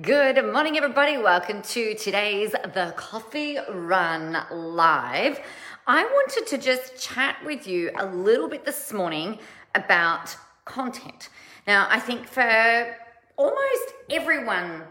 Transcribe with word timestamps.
Good 0.00 0.40
morning, 0.52 0.76
everybody. 0.76 1.16
Welcome 1.16 1.60
to 1.62 1.92
today's 1.94 2.52
The 2.52 2.94
Coffee 2.96 3.58
Run 3.68 4.38
Live. 4.48 5.40
I 5.88 6.04
wanted 6.04 6.46
to 6.46 6.58
just 6.58 7.02
chat 7.02 7.34
with 7.44 7.66
you 7.66 7.90
a 7.98 8.06
little 8.06 8.48
bit 8.48 8.64
this 8.64 8.92
morning 8.92 9.40
about 9.74 10.36
content. 10.64 11.30
Now, 11.66 11.88
I 11.90 11.98
think 11.98 12.28
for 12.28 12.96
almost 13.36 13.94
everyone, 14.08 14.84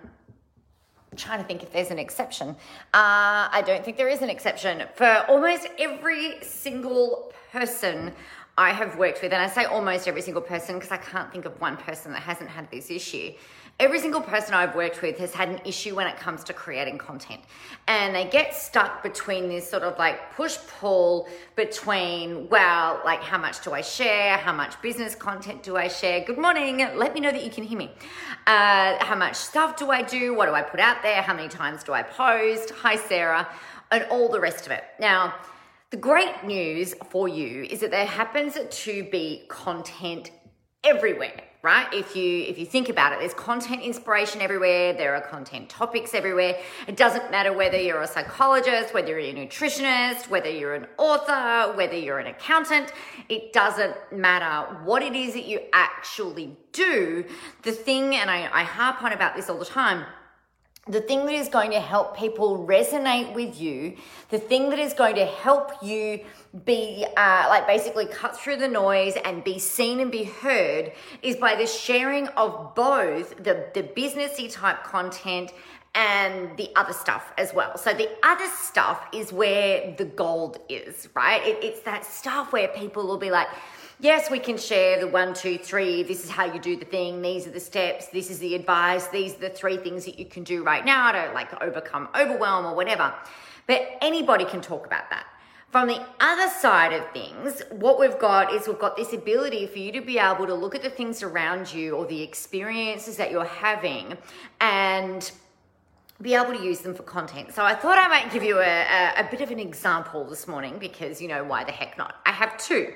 I'm 1.09 1.17
trying 1.17 1.39
to 1.39 1.45
think 1.45 1.63
if 1.63 1.71
there's 1.71 1.91
an 1.91 1.99
exception. 1.99 2.49
Uh, 2.93 3.47
I 3.49 3.63
don't 3.65 3.85
think 3.85 3.95
there 3.95 4.09
is 4.09 4.21
an 4.21 4.29
exception. 4.29 4.83
For 4.95 5.23
almost 5.29 5.69
every 5.79 6.43
single 6.43 7.31
person 7.53 8.11
I 8.57 8.73
have 8.73 8.97
worked 8.97 9.21
with, 9.21 9.31
and 9.31 9.41
I 9.41 9.47
say 9.47 9.63
almost 9.63 10.05
every 10.05 10.21
single 10.21 10.41
person 10.41 10.75
because 10.75 10.91
I 10.91 10.97
can't 10.97 11.31
think 11.31 11.45
of 11.45 11.61
one 11.61 11.77
person 11.77 12.11
that 12.11 12.23
hasn't 12.23 12.49
had 12.49 12.69
this 12.71 12.91
issue 12.91 13.31
every 13.79 13.99
single 13.99 14.21
person 14.21 14.55
I've 14.55 14.75
worked 14.75 15.03
with 15.03 15.19
has 15.19 15.33
had 15.33 15.49
an 15.49 15.59
issue 15.63 15.95
when 15.95 16.07
it 16.07 16.17
comes 16.17 16.43
to 16.45 16.53
creating 16.53 16.97
content. 16.97 17.41
And 17.87 18.15
they 18.15 18.25
get 18.25 18.55
stuck 18.55 19.03
between 19.03 19.47
this 19.47 19.69
sort 19.69 19.83
of 19.83 19.97
like 19.99 20.33
push 20.35 20.57
pull 20.79 21.27
between, 21.55 22.49
well, 22.49 22.99
like 23.05 23.21
how 23.21 23.37
much 23.37 23.63
do 23.63 23.73
I 23.73 23.81
share? 23.81 24.37
How 24.37 24.53
much 24.53 24.81
business 24.81 25.13
content 25.13 25.61
do 25.61 25.77
I 25.77 25.87
share? 25.87 26.21
Good 26.21 26.39
morning. 26.39 26.77
Let 26.95 27.13
me 27.13 27.19
know 27.19 27.31
that 27.31 27.43
you 27.43 27.51
can 27.51 27.63
hear 27.63 27.77
me. 27.77 27.91
Uh, 28.47 29.03
how 29.03 29.15
much 29.15 29.35
stuff 29.35 29.77
do 29.77 29.91
I 29.91 30.01
do? 30.01 30.33
What 30.33 30.47
do 30.47 30.55
I 30.55 30.63
put 30.63 30.79
out 30.79 31.03
there? 31.03 31.21
How 31.21 31.35
many 31.35 31.47
times 31.47 31.83
do 31.83 31.93
I 31.93 32.01
post? 32.01 32.71
Hi, 32.81 32.95
Sarah. 32.95 33.47
And 33.91 34.05
all 34.09 34.29
the 34.29 34.39
rest 34.39 34.65
of 34.65 34.71
it. 34.71 34.83
Now, 34.99 35.35
the 35.91 35.97
great 35.97 36.43
news 36.43 36.95
for 37.09 37.29
you 37.29 37.63
is 37.63 37.79
that 37.81 37.91
there 37.91 38.05
happens 38.05 38.57
to 38.69 39.03
be 39.05 39.43
content 39.47 40.31
everywhere 40.83 41.43
right? 41.67 41.93
If 41.93 42.15
you 42.15 42.43
if 42.51 42.57
you 42.57 42.65
think 42.65 42.87
about 42.87 43.11
it 43.11 43.19
there's 43.19 43.33
content 43.33 43.81
inspiration 43.81 44.39
everywhere. 44.39 44.93
There 44.93 45.13
are 45.17 45.21
content 45.21 45.67
topics 45.67 46.13
everywhere. 46.13 46.53
It 46.87 46.95
doesn't 46.95 47.29
matter 47.29 47.51
whether 47.51 47.79
you're 47.87 48.01
a 48.01 48.07
psychologist 48.07 48.93
whether 48.93 49.09
you're 49.09 49.35
a 49.35 49.45
nutritionist 49.45 50.29
whether 50.29 50.49
you're 50.49 50.75
an 50.75 50.87
author 50.97 51.75
whether 51.75 51.97
you're 52.05 52.19
an 52.19 52.27
accountant 52.27 52.93
it 53.27 53.51
doesn't 53.51 53.95
matter. 54.13 54.53
What 54.89 55.01
it 55.03 55.13
is 55.13 55.33
that 55.33 55.45
you 55.45 55.59
actually 55.73 56.55
do 56.71 57.25
the 57.63 57.71
thing 57.71 58.15
and 58.15 58.29
i, 58.29 58.39
I 58.61 58.63
harp 58.63 59.01
on 59.03 59.11
about 59.11 59.35
this 59.35 59.49
all 59.49 59.57
the 59.57 59.65
time 59.65 60.05
the 60.89 61.01
thing 61.01 61.25
that 61.25 61.35
is 61.35 61.49
going 61.49 61.71
to 61.71 61.79
help 61.79 62.17
people 62.17 62.65
resonate 62.65 63.33
with 63.33 63.59
you, 63.59 63.95
the 64.29 64.39
thing 64.39 64.69
that 64.69 64.79
is 64.79 64.93
going 64.93 65.15
to 65.15 65.25
help 65.25 65.71
you 65.83 66.21
be 66.65 67.05
uh, 67.17 67.45
like 67.49 67.67
basically 67.67 68.05
cut 68.05 68.37
through 68.37 68.57
the 68.57 68.67
noise 68.67 69.15
and 69.25 69.43
be 69.43 69.59
seen 69.59 69.99
and 69.99 70.11
be 70.11 70.23
heard 70.23 70.91
is 71.21 71.35
by 71.35 71.55
the 71.55 71.67
sharing 71.67 72.27
of 72.29 72.73
both 72.75 73.35
the, 73.43 73.67
the 73.73 73.83
businessy 73.83 74.51
type 74.51 74.83
content 74.83 75.51
and 75.95 76.55
the 76.57 76.69
other 76.75 76.93
stuff 76.93 77.33
as 77.37 77.53
well. 77.53 77.77
So 77.77 77.93
the 77.93 78.09
other 78.23 78.47
stuff 78.55 79.07
is 79.11 79.33
where 79.33 79.95
the 79.97 80.05
gold 80.05 80.59
is, 80.69 81.09
right? 81.15 81.45
It, 81.45 81.63
it's 81.63 81.81
that 81.81 82.05
stuff 82.05 82.53
where 82.53 82.67
people 82.67 83.07
will 83.07 83.17
be 83.17 83.31
like, 83.31 83.47
yes, 83.99 84.29
we 84.29 84.39
can 84.39 84.57
share 84.57 84.99
the 84.99 85.07
one, 85.07 85.33
two, 85.33 85.57
three. 85.57 86.03
This 86.03 86.23
is 86.23 86.29
how 86.29 86.45
you 86.45 86.59
do 86.59 86.75
the 86.75 86.85
thing. 86.85 87.21
These 87.21 87.47
are 87.47 87.51
the 87.51 87.59
steps. 87.59 88.07
This 88.07 88.29
is 88.29 88.39
the 88.39 88.55
advice. 88.55 89.07
These 89.07 89.35
are 89.35 89.39
the 89.39 89.49
three 89.49 89.77
things 89.77 90.05
that 90.05 90.19
you 90.19 90.25
can 90.25 90.43
do 90.43 90.63
right 90.63 90.85
now 90.85 91.11
to 91.11 91.31
like 91.33 91.61
overcome 91.61 92.09
overwhelm 92.15 92.65
or 92.65 92.75
whatever. 92.75 93.13
But 93.65 93.97
anybody 94.01 94.45
can 94.45 94.61
talk 94.61 94.85
about 94.85 95.09
that. 95.09 95.25
From 95.69 95.89
the 95.89 96.01
other 96.21 96.49
side 96.49 96.93
of 96.93 97.11
things, 97.11 97.61
what 97.71 97.99
we've 97.99 98.17
got 98.17 98.53
is 98.53 98.67
we've 98.67 98.79
got 98.79 98.95
this 98.95 99.11
ability 99.11 99.67
for 99.67 99.79
you 99.79 99.91
to 99.91 100.01
be 100.01 100.17
able 100.17 100.47
to 100.47 100.53
look 100.53 100.75
at 100.75 100.81
the 100.81 100.89
things 100.89 101.21
around 101.21 101.73
you 101.73 101.93
or 101.93 102.05
the 102.05 102.21
experiences 102.21 103.17
that 103.17 103.31
you're 103.31 103.43
having 103.43 104.17
and 104.61 105.29
be 106.21 106.33
able 106.33 106.53
to 106.53 106.63
use 106.63 106.79
them 106.79 106.95
for 106.95 107.03
content. 107.03 107.53
So 107.53 107.63
I 107.63 107.75
thought 107.75 107.97
I 107.99 108.07
might 108.07 108.31
give 108.31 108.43
you 108.43 108.59
a, 108.59 108.61
a, 108.61 109.13
a, 109.19 109.27
bit 109.29 109.41
of 109.41 109.51
an 109.51 109.59
example 109.59 110.23
this 110.23 110.47
morning 110.47 110.77
because, 110.79 111.21
you 111.21 111.27
know, 111.27 111.43
why 111.43 111.63
the 111.63 111.71
heck 111.71 111.97
not? 111.97 112.15
I 112.25 112.31
have 112.31 112.57
two. 112.57 112.93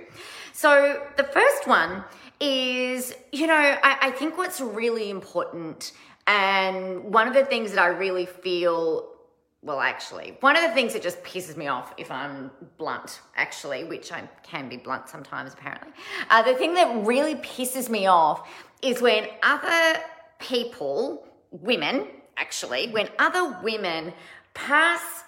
So 0.53 1.01
the 1.17 1.23
first 1.23 1.67
one 1.67 2.03
is, 2.39 3.13
you 3.31 3.47
know, 3.47 3.53
I, 3.55 3.97
I 4.01 4.11
think 4.11 4.37
what's 4.37 4.61
really 4.61 5.09
important 5.09 5.93
and 6.27 7.03
one 7.13 7.27
of 7.27 7.33
the 7.33 7.45
things 7.45 7.71
that 7.71 7.79
I 7.79 7.87
really 7.87 8.25
feel 8.25 9.07
well, 9.63 9.79
actually, 9.79 10.37
one 10.39 10.55
of 10.55 10.63
the 10.63 10.71
things 10.71 10.93
that 10.93 11.03
just 11.03 11.21
pisses 11.23 11.55
me 11.55 11.67
off, 11.67 11.93
if 11.95 12.09
I'm 12.09 12.49
blunt, 12.77 13.21
actually, 13.35 13.83
which 13.83 14.11
I 14.11 14.27
can 14.41 14.69
be 14.69 14.77
blunt 14.77 15.07
sometimes, 15.07 15.53
apparently, 15.53 15.93
uh, 16.31 16.41
the 16.41 16.55
thing 16.55 16.73
that 16.73 17.05
really 17.05 17.35
pisses 17.35 17.87
me 17.87 18.07
off 18.07 18.49
is 18.81 19.03
when 19.03 19.27
other 19.43 19.99
people, 20.39 21.27
women, 21.51 22.07
actually, 22.37 22.89
when 22.89 23.07
other 23.19 23.55
women 23.61 24.13
pass 24.55 25.23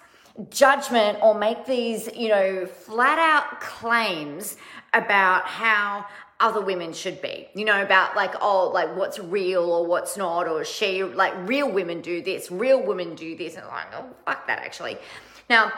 judgment 0.50 1.18
or 1.22 1.34
make 1.34 1.64
these, 1.66 2.08
you 2.14 2.28
know, 2.28 2.66
flat 2.66 3.18
out 3.18 3.60
claims 3.60 4.56
about 4.92 5.46
how 5.46 6.06
other 6.40 6.60
women 6.60 6.92
should 6.92 7.22
be, 7.22 7.48
you 7.54 7.64
know, 7.64 7.80
about 7.82 8.16
like, 8.16 8.34
oh, 8.40 8.68
like 8.68 8.94
what's 8.96 9.18
real 9.18 9.62
or 9.62 9.86
what's 9.86 10.16
not, 10.16 10.48
or 10.48 10.64
she, 10.64 11.02
like 11.02 11.32
real 11.48 11.70
women 11.70 12.00
do 12.00 12.20
this, 12.20 12.50
real 12.50 12.82
women 12.82 13.14
do 13.14 13.36
this. 13.36 13.54
And 13.54 13.64
I'm 13.64 13.70
like, 13.70 13.94
oh, 13.94 14.06
fuck 14.26 14.46
that 14.48 14.58
actually. 14.58 14.98
Now, 15.48 15.72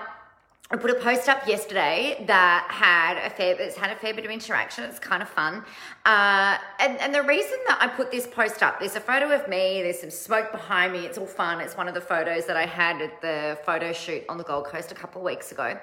I 0.69 0.75
put 0.77 0.91
a 0.91 0.97
post 0.97 1.29
up 1.29 1.47
yesterday 1.47 2.25
that 2.27 2.67
had 2.69 3.25
a 3.25 3.31
fair, 3.31 3.55
it's 3.61 3.77
had 3.77 3.91
a 3.91 3.95
fair 3.95 4.13
bit 4.13 4.25
of 4.25 4.33
interaction. 4.33 4.83
It's 4.83 4.99
kind 4.99 5.23
of 5.23 5.29
fun. 5.29 5.65
Uh, 6.05 6.59
and, 6.81 6.99
and 6.99 7.15
the 7.15 7.23
reason 7.23 7.57
that 7.69 7.79
I 7.81 7.87
put 7.87 8.11
this 8.11 8.27
post 8.27 8.65
up, 8.65 8.81
there's 8.81 8.97
a 8.97 9.01
photo 9.01 9.31
of 9.31 9.49
me, 9.49 9.83
there's 9.83 10.01
some 10.01 10.11
smoke 10.11 10.51
behind 10.51 10.93
me. 10.93 11.07
It's 11.07 11.19
all 11.19 11.27
fun. 11.27 11.61
It's 11.61 11.77
one 11.77 11.87
of 11.87 11.95
the 11.95 12.01
photos 12.01 12.47
that 12.47 12.57
I 12.57 12.67
had 12.67 13.01
at 13.01 13.21
the 13.21 13.57
photo 13.65 13.93
shoot 13.93 14.25
on 14.29 14.39
the 14.39 14.45
Gold 14.45 14.65
Coast 14.65 14.91
a 14.91 14.97
couple 14.97 15.21
of 15.21 15.25
weeks 15.25 15.53
ago. 15.53 15.79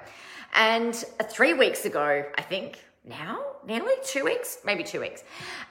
And 0.52 0.94
three 1.30 1.54
weeks 1.54 1.86
ago, 1.86 2.22
I 2.36 2.42
think, 2.42 2.84
now, 3.06 3.42
nearly 3.66 3.92
two 4.04 4.24
weeks, 4.24 4.58
maybe 4.66 4.82
two 4.82 5.00
weeks. 5.00 5.24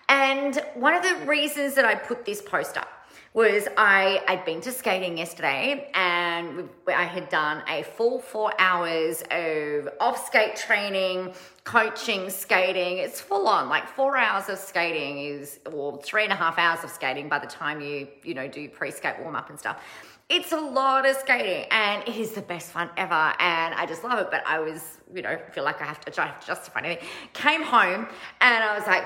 And 0.10 0.60
one 0.74 0.96
of 0.96 1.04
the 1.04 1.26
reasons 1.28 1.76
that 1.76 1.86
I 1.86 1.94
put 1.94 2.26
this 2.26 2.42
post 2.42 2.78
up 2.78 2.88
was 3.34 3.68
I 3.78 4.24
I'd 4.28 4.46
been 4.46 4.62
to 4.62 4.72
skating 4.72 5.18
yesterday 5.18 5.90
and 5.96 6.70
I 6.88 7.04
had 7.04 7.30
done 7.30 7.64
a 7.68 7.84
full 7.84 8.20
four 8.20 8.54
hours 8.60 9.24
of 9.32 9.90
off 10.00 10.28
skate 10.28 10.56
training, 10.56 11.34
coaching, 11.64 12.30
skating. 12.30 12.98
It's 12.98 13.20
full 13.20 13.48
on 13.48 13.70
like 13.70 13.88
four 13.88 14.18
hours 14.18 14.50
of 14.50 14.60
skating 14.60 15.18
is 15.20 15.60
or 15.72 16.00
three 16.02 16.24
and 16.24 16.32
a 16.32 16.36
half 16.36 16.60
hours 16.60 16.84
of 16.84 16.92
skating 16.92 17.28
by 17.28 17.40
the 17.40 17.48
time 17.48 17.82
you 17.82 18.08
you 18.24 18.36
know 18.36 18.48
do 18.48 18.70
pre 18.70 18.92
skate 18.92 19.20
warm 19.20 19.36
up 19.36 19.50
and 19.50 19.60
stuff 19.60 19.82
it's 20.30 20.52
a 20.52 20.60
lot 20.60 21.06
of 21.06 21.16
skating 21.18 21.66
and 21.70 22.08
it 22.08 22.16
is 22.16 22.32
the 22.32 22.42
best 22.42 22.72
fun 22.72 22.90
ever 22.98 23.14
and 23.14 23.74
I 23.76 23.86
just 23.86 24.04
love 24.04 24.20
it. 24.20 24.30
But 24.32 24.44
I 24.48 24.60
was, 24.60 24.98
you 25.14 25.22
know, 25.22 25.38
feel 25.52 25.64
like 25.64 25.82
I 25.82 25.86
have 25.86 26.00
to, 26.02 26.12
try 26.12 26.30
to 26.30 26.48
justify 26.48 26.80
anything. 26.80 27.08
Came 27.34 27.62
home 27.62 28.08
and 28.42 28.64
I 28.64 28.78
was 28.78 28.88
like, 28.88 29.06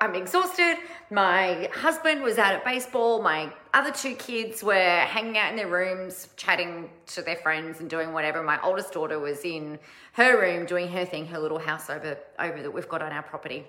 I'm 0.00 0.14
exhausted. 0.14 0.78
My 1.10 1.68
husband 1.72 2.22
was 2.22 2.38
out 2.38 2.54
at 2.54 2.64
baseball. 2.64 3.22
My 3.22 3.52
other 3.74 3.92
two 3.92 4.14
kids 4.16 4.64
were 4.64 5.00
hanging 5.00 5.38
out 5.38 5.50
in 5.50 5.56
their 5.56 5.68
rooms, 5.68 6.28
chatting 6.36 6.88
to 7.06 7.22
their 7.22 7.36
friends 7.36 7.80
and 7.80 7.88
doing 7.88 8.12
whatever. 8.12 8.42
My 8.42 8.60
oldest 8.62 8.92
daughter 8.92 9.20
was 9.20 9.44
in 9.44 9.78
her 10.14 10.40
room 10.40 10.66
doing 10.66 10.88
her 10.88 11.04
thing, 11.04 11.26
her 11.26 11.38
little 11.38 11.58
house 11.58 11.90
over 11.90 12.16
over 12.38 12.62
that 12.62 12.72
we've 12.72 12.88
got 12.88 13.02
on 13.02 13.12
our 13.12 13.22
property. 13.22 13.66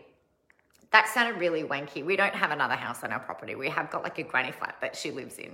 That 0.92 1.08
sounded 1.08 1.40
really 1.40 1.64
wanky. 1.64 2.06
We 2.06 2.16
don't 2.16 2.34
have 2.34 2.52
another 2.52 2.76
house 2.76 3.04
on 3.04 3.12
our 3.12 3.20
property. 3.20 3.56
We 3.56 3.70
have 3.70 3.90
got 3.90 4.04
like 4.04 4.18
a 4.20 4.24
granny 4.24 4.52
flat 4.52 4.76
that 4.82 4.96
she 4.96 5.12
lives 5.12 5.38
in. 5.38 5.54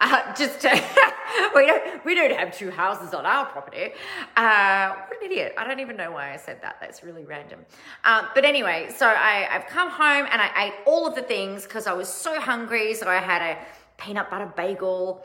Uh, 0.00 0.34
just 0.34 0.60
to, 0.60 0.68
we 1.54 1.66
don't 1.66 2.04
we 2.04 2.14
don't 2.14 2.32
have 2.32 2.56
two 2.56 2.70
houses 2.70 3.14
on 3.14 3.26
our 3.26 3.46
property. 3.46 3.92
Uh, 4.36 4.94
what 5.08 5.22
an 5.22 5.30
idiot! 5.30 5.54
I 5.58 5.66
don't 5.66 5.80
even 5.80 5.96
know 5.96 6.12
why 6.12 6.32
I 6.32 6.36
said 6.36 6.60
that. 6.62 6.76
That's 6.80 7.02
really 7.02 7.24
random. 7.24 7.60
Um, 8.04 8.26
but 8.34 8.44
anyway, 8.44 8.88
so 8.94 9.06
I, 9.06 9.48
I've 9.50 9.66
come 9.66 9.90
home 9.90 10.26
and 10.30 10.40
I 10.40 10.66
ate 10.66 10.74
all 10.86 11.06
of 11.06 11.14
the 11.14 11.22
things 11.22 11.64
because 11.64 11.86
I 11.86 11.92
was 11.92 12.08
so 12.08 12.40
hungry. 12.40 12.94
So 12.94 13.06
I 13.08 13.16
had 13.16 13.42
a 13.42 13.58
peanut 13.96 14.30
butter 14.30 14.52
bagel 14.56 15.24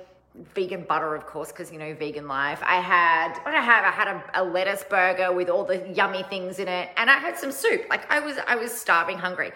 vegan 0.53 0.83
butter, 0.83 1.15
of 1.15 1.25
course, 1.25 1.49
because 1.51 1.71
you 1.71 1.79
know, 1.79 1.93
vegan 1.93 2.27
life. 2.27 2.61
I 2.63 2.79
had 2.79 3.37
what 3.43 3.55
I 3.55 3.61
have? 3.61 3.85
I 3.85 3.91
had 3.91 4.07
a, 4.07 4.41
a, 4.41 4.43
lettuce 4.43 4.83
burger 4.83 5.31
with 5.31 5.49
all 5.49 5.63
the 5.63 5.87
yummy 5.93 6.23
things 6.23 6.59
in 6.59 6.67
it, 6.67 6.89
and 6.97 7.09
I 7.09 7.17
had 7.17 7.37
some 7.37 7.51
soup. 7.51 7.85
Like 7.89 8.09
I 8.11 8.19
was, 8.19 8.37
I 8.47 8.55
was 8.55 8.71
starving, 8.71 9.17
hungry, 9.17 9.51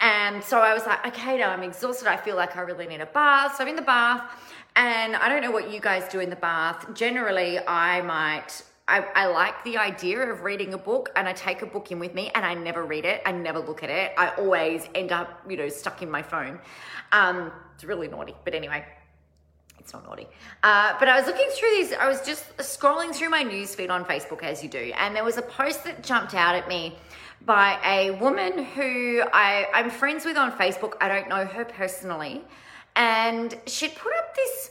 and 0.00 0.42
so 0.42 0.60
I 0.60 0.74
was 0.74 0.86
like, 0.86 1.06
okay, 1.06 1.38
now 1.38 1.50
I'm 1.50 1.62
exhausted. 1.62 2.08
I 2.08 2.16
feel 2.16 2.36
like 2.36 2.56
I 2.56 2.60
really 2.62 2.86
need 2.86 3.00
a 3.00 3.06
bath. 3.06 3.56
So 3.56 3.64
I'm 3.64 3.68
in 3.68 3.76
the 3.76 3.82
bath, 3.82 4.22
and 4.74 5.16
I 5.16 5.28
don't 5.28 5.42
know 5.42 5.50
what 5.50 5.70
you 5.70 5.80
guys 5.80 6.08
do 6.08 6.20
in 6.20 6.30
the 6.30 6.36
bath. 6.36 6.92
Generally, 6.94 7.60
I 7.66 8.02
might. 8.02 8.62
I, 8.88 9.04
I 9.16 9.26
like 9.26 9.64
the 9.64 9.78
idea 9.78 10.20
of 10.20 10.42
reading 10.44 10.72
a 10.72 10.78
book 10.78 11.10
and 11.16 11.26
I 11.26 11.32
take 11.32 11.62
a 11.62 11.66
book 11.66 11.90
in 11.90 11.98
with 11.98 12.14
me 12.14 12.30
and 12.36 12.46
I 12.46 12.54
never 12.54 12.84
read 12.84 13.04
it. 13.04 13.20
I 13.26 13.32
never 13.32 13.58
look 13.58 13.82
at 13.82 13.90
it. 13.90 14.12
I 14.16 14.28
always 14.36 14.88
end 14.94 15.10
up, 15.10 15.42
you 15.48 15.56
know, 15.56 15.68
stuck 15.68 16.02
in 16.02 16.10
my 16.10 16.22
phone. 16.22 16.60
Um, 17.10 17.50
it's 17.74 17.82
really 17.82 18.06
naughty. 18.06 18.36
But 18.44 18.54
anyway, 18.54 18.84
it's 19.86 19.94
not 19.94 20.04
naughty. 20.04 20.26
Uh, 20.64 20.96
but 20.98 21.08
I 21.08 21.16
was 21.16 21.26
looking 21.26 21.48
through 21.56 21.70
these, 21.76 21.92
I 21.92 22.08
was 22.08 22.20
just 22.22 22.56
scrolling 22.56 23.14
through 23.14 23.30
my 23.30 23.44
newsfeed 23.44 23.88
on 23.88 24.04
Facebook 24.04 24.42
as 24.42 24.60
you 24.60 24.68
do, 24.68 24.92
and 24.98 25.14
there 25.14 25.22
was 25.22 25.36
a 25.36 25.42
post 25.42 25.84
that 25.84 26.02
jumped 26.02 26.34
out 26.34 26.56
at 26.56 26.66
me 26.66 26.96
by 27.44 27.78
a 27.84 28.10
woman 28.18 28.64
who 28.64 29.22
I, 29.32 29.68
I'm 29.72 29.88
friends 29.90 30.24
with 30.24 30.36
on 30.36 30.50
Facebook. 30.50 30.94
I 31.00 31.06
don't 31.06 31.28
know 31.28 31.44
her 31.46 31.64
personally. 31.64 32.42
and 32.96 33.54
she'd 33.66 33.94
put 33.94 34.12
up 34.16 34.34
this 34.34 34.70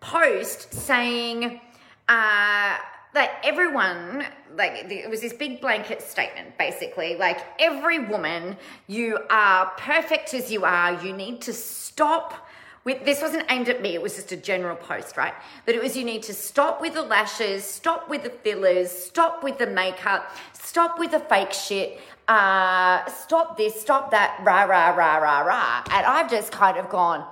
post 0.00 0.72
saying 0.72 1.60
uh, 2.08 2.76
that 3.14 3.40
everyone, 3.44 4.24
like, 4.56 4.86
it 4.90 5.08
was 5.08 5.20
this 5.20 5.34
big 5.34 5.60
blanket 5.60 6.02
statement 6.02 6.56
basically, 6.58 7.16
like, 7.16 7.40
every 7.60 7.98
woman, 7.98 8.56
you 8.86 9.18
are 9.30 9.70
perfect 9.76 10.34
as 10.34 10.50
you 10.50 10.64
are, 10.64 11.04
you 11.04 11.12
need 11.12 11.40
to 11.42 11.52
stop 11.52 12.45
with, 12.86 13.04
this 13.04 13.20
wasn't 13.20 13.44
aimed 13.50 13.68
at 13.68 13.82
me, 13.82 13.94
it 13.94 14.00
was 14.00 14.14
just 14.14 14.30
a 14.30 14.36
general 14.36 14.76
post, 14.76 15.16
right? 15.16 15.34
But 15.66 15.74
it 15.74 15.82
was 15.82 15.96
you 15.96 16.04
need 16.04 16.22
to 16.22 16.32
stop 16.32 16.80
with 16.80 16.94
the 16.94 17.02
lashes, 17.02 17.64
stop 17.64 18.08
with 18.08 18.22
the 18.22 18.30
fillers, 18.30 18.92
stop 18.92 19.42
with 19.42 19.58
the 19.58 19.66
makeup, 19.66 20.30
stop 20.52 20.96
with 20.96 21.10
the 21.10 21.18
fake 21.18 21.52
shit, 21.52 22.00
uh, 22.28 23.04
stop 23.06 23.56
this, 23.56 23.78
stop 23.80 24.12
that, 24.12 24.40
rah, 24.44 24.62
rah, 24.62 24.90
rah, 24.90 25.16
rah, 25.16 25.40
rah. 25.40 25.82
And 25.90 26.06
I've 26.06 26.30
just 26.30 26.52
kind 26.52 26.78
of 26.78 26.88
gone, 26.88 27.26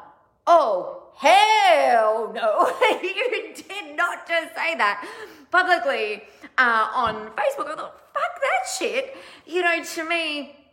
oh, 0.48 1.04
hell 1.14 2.32
no, 2.34 2.72
you 3.02 3.54
did 3.54 3.96
not 3.96 4.26
just 4.26 4.56
say 4.56 4.74
that 4.74 5.08
publicly 5.52 6.24
uh, 6.58 6.88
on 6.92 7.30
Facebook. 7.30 7.70
I 7.70 7.76
thought, 7.76 8.00
fuck 8.12 8.40
that 8.42 8.68
shit. 8.76 9.16
You 9.46 9.62
know, 9.62 9.84
to 9.84 10.04
me, 10.04 10.63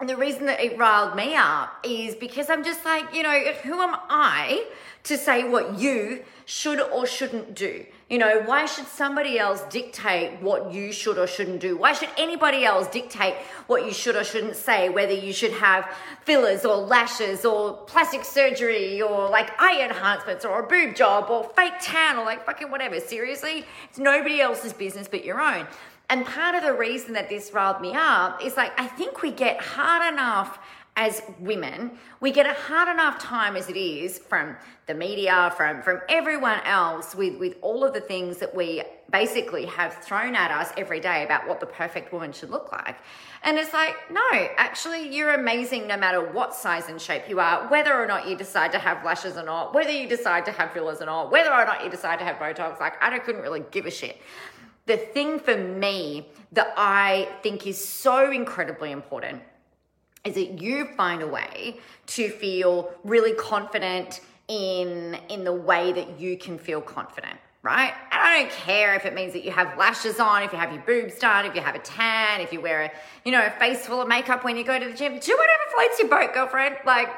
and 0.00 0.08
the 0.08 0.16
reason 0.16 0.46
that 0.46 0.60
it 0.60 0.78
riled 0.78 1.14
me 1.14 1.34
up 1.36 1.78
is 1.84 2.14
because 2.14 2.48
I'm 2.48 2.64
just 2.64 2.84
like, 2.86 3.14
you 3.14 3.22
know, 3.22 3.38
who 3.62 3.80
am 3.82 3.94
I 4.08 4.66
to 5.04 5.18
say 5.18 5.46
what 5.46 5.78
you 5.78 6.24
should 6.46 6.80
or 6.80 7.06
shouldn't 7.06 7.54
do? 7.54 7.84
You 8.08 8.18
know, 8.18 8.40
why 8.44 8.64
should 8.64 8.86
somebody 8.86 9.38
else 9.38 9.62
dictate 9.70 10.40
what 10.40 10.72
you 10.72 10.90
should 10.90 11.18
or 11.18 11.26
shouldn't 11.26 11.60
do? 11.60 11.76
Why 11.76 11.92
should 11.92 12.08
anybody 12.16 12.64
else 12.64 12.88
dictate 12.88 13.34
what 13.66 13.84
you 13.84 13.92
should 13.92 14.16
or 14.16 14.24
shouldn't 14.24 14.56
say? 14.56 14.88
Whether 14.88 15.12
you 15.12 15.32
should 15.34 15.52
have 15.52 15.86
fillers 16.24 16.64
or 16.64 16.76
lashes 16.76 17.44
or 17.44 17.74
plastic 17.86 18.24
surgery 18.24 19.00
or 19.02 19.28
like 19.28 19.50
eye 19.60 19.84
enhancements 19.84 20.44
or 20.44 20.60
a 20.60 20.66
boob 20.66 20.96
job 20.96 21.30
or 21.30 21.44
fake 21.54 21.74
tan 21.80 22.16
or 22.16 22.24
like 22.24 22.44
fucking 22.44 22.70
whatever. 22.70 22.98
Seriously, 23.00 23.64
it's 23.88 23.98
nobody 23.98 24.40
else's 24.40 24.72
business 24.72 25.06
but 25.08 25.24
your 25.24 25.40
own. 25.40 25.66
And 26.10 26.26
part 26.26 26.56
of 26.56 26.64
the 26.64 26.74
reason 26.74 27.14
that 27.14 27.28
this 27.28 27.52
riled 27.52 27.80
me 27.80 27.92
up 27.94 28.44
is 28.44 28.56
like, 28.56 28.78
I 28.78 28.88
think 28.88 29.22
we 29.22 29.30
get 29.30 29.60
hard 29.60 30.12
enough 30.12 30.58
as 30.96 31.22
women, 31.38 31.92
we 32.20 32.32
get 32.32 32.46
a 32.46 32.52
hard 32.52 32.88
enough 32.88 33.18
time 33.20 33.56
as 33.56 33.70
it 33.70 33.76
is 33.76 34.18
from 34.18 34.56
the 34.86 34.92
media, 34.92 35.52
from, 35.56 35.80
from 35.82 36.00
everyone 36.08 36.58
else 36.64 37.14
with, 37.14 37.38
with 37.38 37.54
all 37.62 37.84
of 37.84 37.94
the 37.94 38.00
things 38.00 38.38
that 38.38 38.52
we 38.54 38.82
basically 39.12 39.64
have 39.66 39.94
thrown 40.02 40.34
at 40.34 40.50
us 40.50 40.72
every 40.76 40.98
day 40.98 41.24
about 41.24 41.46
what 41.46 41.60
the 41.60 41.64
perfect 41.64 42.12
woman 42.12 42.32
should 42.32 42.50
look 42.50 42.72
like. 42.72 42.96
And 43.44 43.56
it's 43.56 43.72
like, 43.72 43.94
no, 44.10 44.48
actually, 44.56 45.14
you're 45.14 45.34
amazing 45.34 45.86
no 45.86 45.96
matter 45.96 46.20
what 46.20 46.54
size 46.54 46.88
and 46.88 47.00
shape 47.00 47.28
you 47.28 47.38
are, 47.38 47.68
whether 47.68 47.94
or 47.94 48.06
not 48.06 48.28
you 48.28 48.36
decide 48.36 48.72
to 48.72 48.78
have 48.78 49.04
lashes 49.04 49.36
or 49.36 49.44
not, 49.44 49.72
whether 49.72 49.92
you 49.92 50.08
decide 50.08 50.44
to 50.46 50.52
have 50.52 50.72
fillers 50.72 51.00
or 51.00 51.06
not, 51.06 51.30
whether 51.30 51.52
or 51.52 51.64
not 51.64 51.84
you 51.84 51.90
decide 51.90 52.18
to 52.18 52.24
have 52.24 52.36
Botox. 52.36 52.80
Like, 52.80 53.00
I 53.00 53.16
couldn't 53.20 53.42
really 53.42 53.62
give 53.70 53.86
a 53.86 53.90
shit 53.90 54.20
the 54.86 54.96
thing 54.96 55.38
for 55.38 55.56
me 55.56 56.26
that 56.52 56.72
I 56.76 57.28
think 57.42 57.66
is 57.66 57.82
so 57.82 58.30
incredibly 58.30 58.90
important 58.90 59.42
is 60.24 60.34
that 60.34 60.60
you 60.60 60.86
find 60.96 61.22
a 61.22 61.26
way 61.26 61.78
to 62.08 62.28
feel 62.28 62.92
really 63.04 63.32
confident 63.34 64.20
in 64.48 65.16
in 65.28 65.44
the 65.44 65.52
way 65.52 65.92
that 65.92 66.18
you 66.18 66.36
can 66.36 66.58
feel 66.58 66.80
confident 66.80 67.38
right? 67.62 67.92
And 68.10 68.20
I 68.20 68.40
don't 68.40 68.50
care 68.50 68.94
if 68.94 69.04
it 69.04 69.14
means 69.14 69.32
that 69.34 69.44
you 69.44 69.50
have 69.50 69.76
lashes 69.76 70.18
on, 70.18 70.42
if 70.42 70.52
you 70.52 70.58
have 70.58 70.72
your 70.72 70.82
boobs 70.82 71.18
done, 71.18 71.44
if 71.44 71.54
you 71.54 71.60
have 71.60 71.74
a 71.74 71.80
tan, 71.80 72.40
if 72.40 72.52
you 72.52 72.60
wear 72.60 72.84
a, 72.84 72.90
you 73.24 73.32
know, 73.32 73.44
a 73.44 73.50
face 73.50 73.86
full 73.86 74.00
of 74.00 74.08
makeup 74.08 74.44
when 74.44 74.56
you 74.56 74.64
go 74.64 74.78
to 74.78 74.86
the 74.86 74.94
gym. 74.94 75.18
Do 75.18 75.36
whatever 75.36 75.62
floats 75.74 75.98
your 75.98 76.08
boat, 76.08 76.32
girlfriend. 76.32 76.76
Like, 76.86 77.10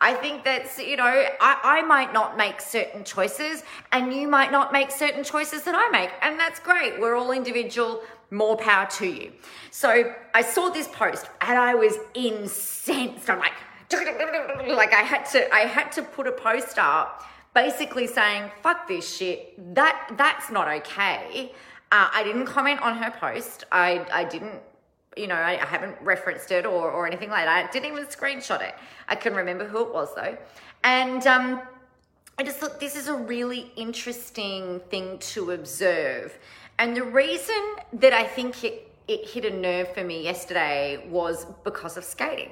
I 0.00 0.12
think 0.14 0.44
that's, 0.44 0.78
you 0.78 0.96
know, 0.96 1.04
I, 1.04 1.60
I 1.62 1.82
might 1.82 2.12
not 2.12 2.36
make 2.36 2.60
certain 2.60 3.02
choices 3.02 3.62
and 3.92 4.12
you 4.12 4.28
might 4.28 4.52
not 4.52 4.72
make 4.72 4.90
certain 4.90 5.24
choices 5.24 5.62
that 5.64 5.74
I 5.74 5.88
make. 5.90 6.10
And 6.20 6.38
that's 6.38 6.60
great. 6.60 7.00
We're 7.00 7.16
all 7.16 7.32
individual. 7.32 8.02
More 8.30 8.56
power 8.56 8.86
to 8.98 9.06
you. 9.06 9.32
So 9.70 10.12
I 10.34 10.42
saw 10.42 10.68
this 10.68 10.88
post 10.88 11.26
and 11.40 11.58
I 11.58 11.74
was 11.74 11.96
incensed. 12.14 13.30
I'm 13.30 13.38
like, 13.38 13.52
like 13.92 14.92
I 14.92 15.02
had 15.02 15.24
to, 15.26 15.54
I 15.54 15.60
had 15.60 15.92
to 15.92 16.02
put 16.02 16.26
a 16.26 16.32
post 16.32 16.78
up 16.78 17.22
basically 17.54 18.06
saying, 18.06 18.50
fuck 18.62 18.86
this 18.86 19.16
shit. 19.16 19.74
That, 19.74 20.12
that's 20.18 20.50
not 20.50 20.68
okay. 20.68 21.52
Uh, 21.90 22.10
I 22.12 22.22
didn't 22.22 22.46
comment 22.46 22.82
on 22.82 22.96
her 22.98 23.10
post. 23.10 23.64
I, 23.72 24.04
I 24.12 24.24
didn't 24.24 24.60
you 25.16 25.26
know, 25.26 25.34
I, 25.34 25.52
I 25.60 25.66
haven't 25.66 25.96
referenced 26.02 26.50
it 26.52 26.66
or, 26.66 26.90
or 26.90 27.06
anything 27.06 27.30
like 27.30 27.46
that. 27.46 27.68
I 27.68 27.72
didn't 27.72 27.90
even 27.92 28.06
screenshot 28.06 28.62
it. 28.62 28.74
I 29.08 29.16
can 29.16 29.34
remember 29.34 29.66
who 29.66 29.82
it 29.82 29.92
was 29.92 30.14
though. 30.14 30.36
And 30.84 31.26
um, 31.26 31.62
I 32.38 32.42
just 32.42 32.58
thought 32.58 32.78
this 32.78 32.96
is 32.96 33.08
a 33.08 33.14
really 33.14 33.72
interesting 33.76 34.80
thing 34.90 35.18
to 35.18 35.52
observe. 35.52 36.38
And 36.78 36.94
the 36.94 37.02
reason 37.02 37.56
that 37.94 38.12
I 38.12 38.24
think 38.24 38.62
it, 38.62 38.92
it 39.08 39.26
hit 39.28 39.44
a 39.46 39.50
nerve 39.50 39.92
for 39.94 40.04
me 40.04 40.22
yesterday 40.22 41.06
was 41.08 41.46
because 41.64 41.96
of 41.96 42.04
skating. 42.04 42.50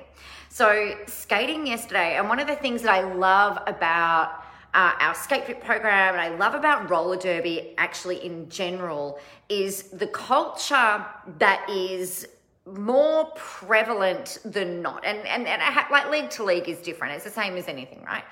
So, 0.48 0.94
skating 1.06 1.66
yesterday, 1.66 2.16
and 2.16 2.28
one 2.28 2.38
of 2.38 2.46
the 2.46 2.54
things 2.54 2.82
that 2.82 2.92
I 2.94 3.02
love 3.02 3.58
about 3.66 4.44
uh, 4.72 4.92
our 5.00 5.14
skate 5.14 5.44
fit 5.44 5.60
program 5.62 6.14
and 6.14 6.20
I 6.20 6.36
love 6.36 6.54
about 6.54 6.90
roller 6.90 7.16
derby 7.16 7.74
actually 7.78 8.24
in 8.24 8.48
general 8.48 9.20
is 9.48 9.84
the 9.84 10.08
culture 10.08 11.04
that 11.38 11.64
is 11.70 12.26
more 12.66 13.30
prevalent 13.36 14.38
than 14.44 14.80
not. 14.80 15.04
And, 15.04 15.18
and, 15.26 15.46
and 15.46 15.60
ha- 15.60 15.88
like 15.90 16.10
league 16.10 16.30
to 16.30 16.44
league 16.44 16.68
is 16.68 16.78
different. 16.78 17.14
It's 17.14 17.24
the 17.24 17.30
same 17.30 17.56
as 17.56 17.68
anything, 17.68 18.02
right? 18.04 18.24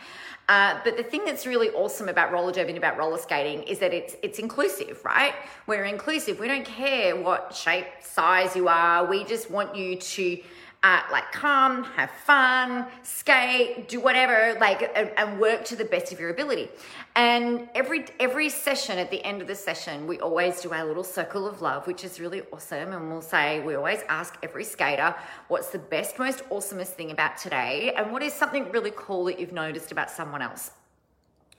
Uh, 0.49 0.79
but 0.85 0.97
the 0.97 1.03
thing 1.03 1.25
that's 1.25 1.47
really 1.47 1.71
awesome 1.71 2.09
about 2.09 2.33
roller 2.33 2.53
derby 2.53 2.71
and 2.71 2.79
about 2.79 2.97
roller 2.97 3.19
skating 3.19 3.63
is 3.65 3.79
that 3.79 3.95
it's 3.95 4.17
it's 4.23 4.39
inclusive, 4.39 5.01
right? 5.05 5.35
We're 5.67 5.85
inclusive. 5.85 6.41
We 6.41 6.49
don't 6.49 6.65
care 6.65 7.15
what 7.15 7.55
shape, 7.55 7.87
size 8.01 8.57
you 8.57 8.69
are. 8.69 9.07
We 9.07 9.25
just 9.25 9.51
want 9.51 9.77
you 9.77 9.97
to 9.97 10.39
uh, 10.83 11.01
like 11.13 11.31
come, 11.31 11.85
have 11.85 12.11
fun, 12.11 12.87
skate, 13.05 13.89
do 13.89 14.01
whatever, 14.01 14.57
like, 14.59 14.91
and, 14.97 15.13
and, 15.17 15.39
work 15.39 15.65
to 15.65 15.77
the 15.77 15.85
best 15.85 16.13
of 16.13 16.19
your 16.19 16.31
ability. 16.31 16.69
And 17.15 17.69
every 17.77 18.07
every 18.19 18.49
session, 18.49 18.99
at 18.99 19.09
the 19.11 19.25
end 19.25 19.41
of 19.41 19.47
the 19.47 19.55
session, 19.55 20.09
we 20.09 20.19
always 20.19 20.61
do 20.61 20.73
our 20.73 20.85
little 20.85 21.05
circle 21.05 21.47
of 21.47 21.63
love, 21.63 21.87
which 21.87 22.03
is 22.03 22.19
really 22.19 22.43
awesome. 22.53 22.93
And 22.93 23.11
we'll 23.11 23.23
say 23.23 23.61
we 23.61 23.77
always 23.77 24.01
ask 24.09 24.37
every 24.43 24.65
skater, 24.65 25.15
"What's 25.47 25.69
the 25.69 25.79
best, 25.79 26.19
most 26.19 26.43
awesomest 26.51 26.95
thing 26.95 27.13
about 27.13 27.37
today?" 27.37 27.93
And 27.97 28.11
what 28.11 28.23
is 28.23 28.33
something 28.33 28.71
really 28.73 28.93
cool 28.97 29.25
that 29.27 29.39
you've 29.39 29.53
noticed 29.53 29.93
about 29.93 30.11
someone 30.11 30.43
else? 30.43 30.73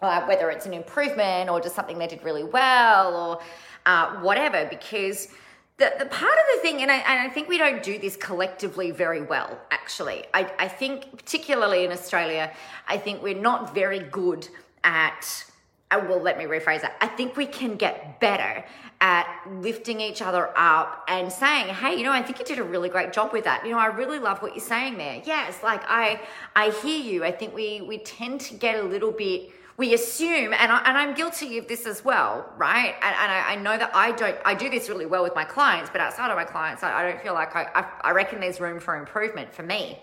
Uh, 0.02 0.26
whether 0.26 0.52
it's 0.52 0.66
an 0.66 0.74
improvement 0.74 1.50
or 1.50 1.62
just 1.62 1.76
something 1.76 1.98
they 1.98 2.08
did 2.08 2.22
really 2.24 2.44
well 2.44 3.16
or 3.16 3.40
uh, 3.86 4.20
whatever, 4.20 4.68
because 4.70 5.30
the, 5.78 5.92
the 5.98 6.06
part 6.06 6.34
of 6.34 6.46
the 6.56 6.62
thing, 6.62 6.82
and 6.82 6.92
I, 6.92 6.98
and 6.98 7.20
I 7.20 7.30
think 7.30 7.50
we 7.50 7.58
don't 7.58 7.82
do 7.82 7.98
this 7.98 8.16
collectively 8.16 8.92
very 8.92 9.22
well, 9.22 9.60
actually. 9.72 10.24
I, 10.34 10.52
I 10.60 10.68
think, 10.68 11.18
particularly 11.18 11.84
in 11.84 11.92
Australia, 11.92 12.52
I 12.88 12.98
think 12.98 13.24
we're 13.24 13.40
not 13.40 13.74
very 13.74 14.00
good 14.00 14.48
at, 14.84 15.46
uh, 15.90 16.02
well, 16.08 16.22
let 16.22 16.38
me 16.38 16.46
rephrase 16.46 16.82
that. 16.82 16.96
I 17.02 17.08
think 17.08 17.36
we 17.36 17.48
can 17.48 17.76
get 17.76 18.20
better 18.20 18.64
at 19.02 19.28
lifting 19.50 20.00
each 20.00 20.22
other 20.22 20.52
up 20.56 21.04
and 21.08 21.32
saying, 21.32 21.74
hey, 21.74 21.98
you 21.98 22.04
know, 22.04 22.12
I 22.14 22.22
think 22.22 22.40
you 22.40 22.46
did 22.46 22.60
a 22.60 22.64
really 22.64 22.88
great 22.88 23.12
job 23.12 23.34
with 23.34 23.44
that. 23.44 23.66
You 23.66 23.72
know, 23.72 23.80
I 23.80 23.88
really 23.88 24.20
love 24.20 24.42
what 24.42 24.56
you're 24.56 24.64
saying 24.64 24.98
there. 24.98 25.22
Yes, 25.26 25.62
like 25.64 25.82
I, 25.88 26.22
I 26.56 26.70
hear 26.70 27.04
you. 27.04 27.26
I 27.26 27.32
think 27.32 27.54
we, 27.54 27.82
we 27.82 27.98
tend 27.98 28.40
to 28.42 28.54
get 28.54 28.80
a 28.80 28.84
little 28.84 29.12
bit, 29.12 29.50
we 29.78 29.94
assume, 29.94 30.54
and, 30.54 30.72
I, 30.72 30.82
I'm 30.86 31.16
guilty 31.16 31.58
of 31.58 31.68
this 31.68 31.88
as 31.88 32.06
well, 32.06 32.48
right? 32.58 32.94
And, 33.02 33.16
and 33.16 33.32
I, 33.32 33.54
I, 33.54 33.56
know 33.56 33.78
that 33.78 33.96
I 33.96 34.12
don't, 34.12 34.38
I 34.46 34.54
do 34.54 34.70
this 34.70 34.88
really 34.88 35.08
well 35.08 35.24
with 35.24 35.34
my 35.34 35.46
clients, 35.46 35.90
but 35.90 36.00
outside 36.00 36.30
of 36.30 36.38
my 36.38 36.44
clients, 36.44 36.84
I, 36.84 36.94
I 36.94 37.12
don't 37.12 37.22
feel 37.22 37.34
like 37.34 37.56
I, 37.56 37.68
I, 37.74 38.10
I 38.10 38.12
reckon 38.12 38.40
there's 38.40 38.60
room 38.60 38.80
for 38.80 38.96
improvement 38.96 39.54
for 39.54 39.64
me. 39.64 39.98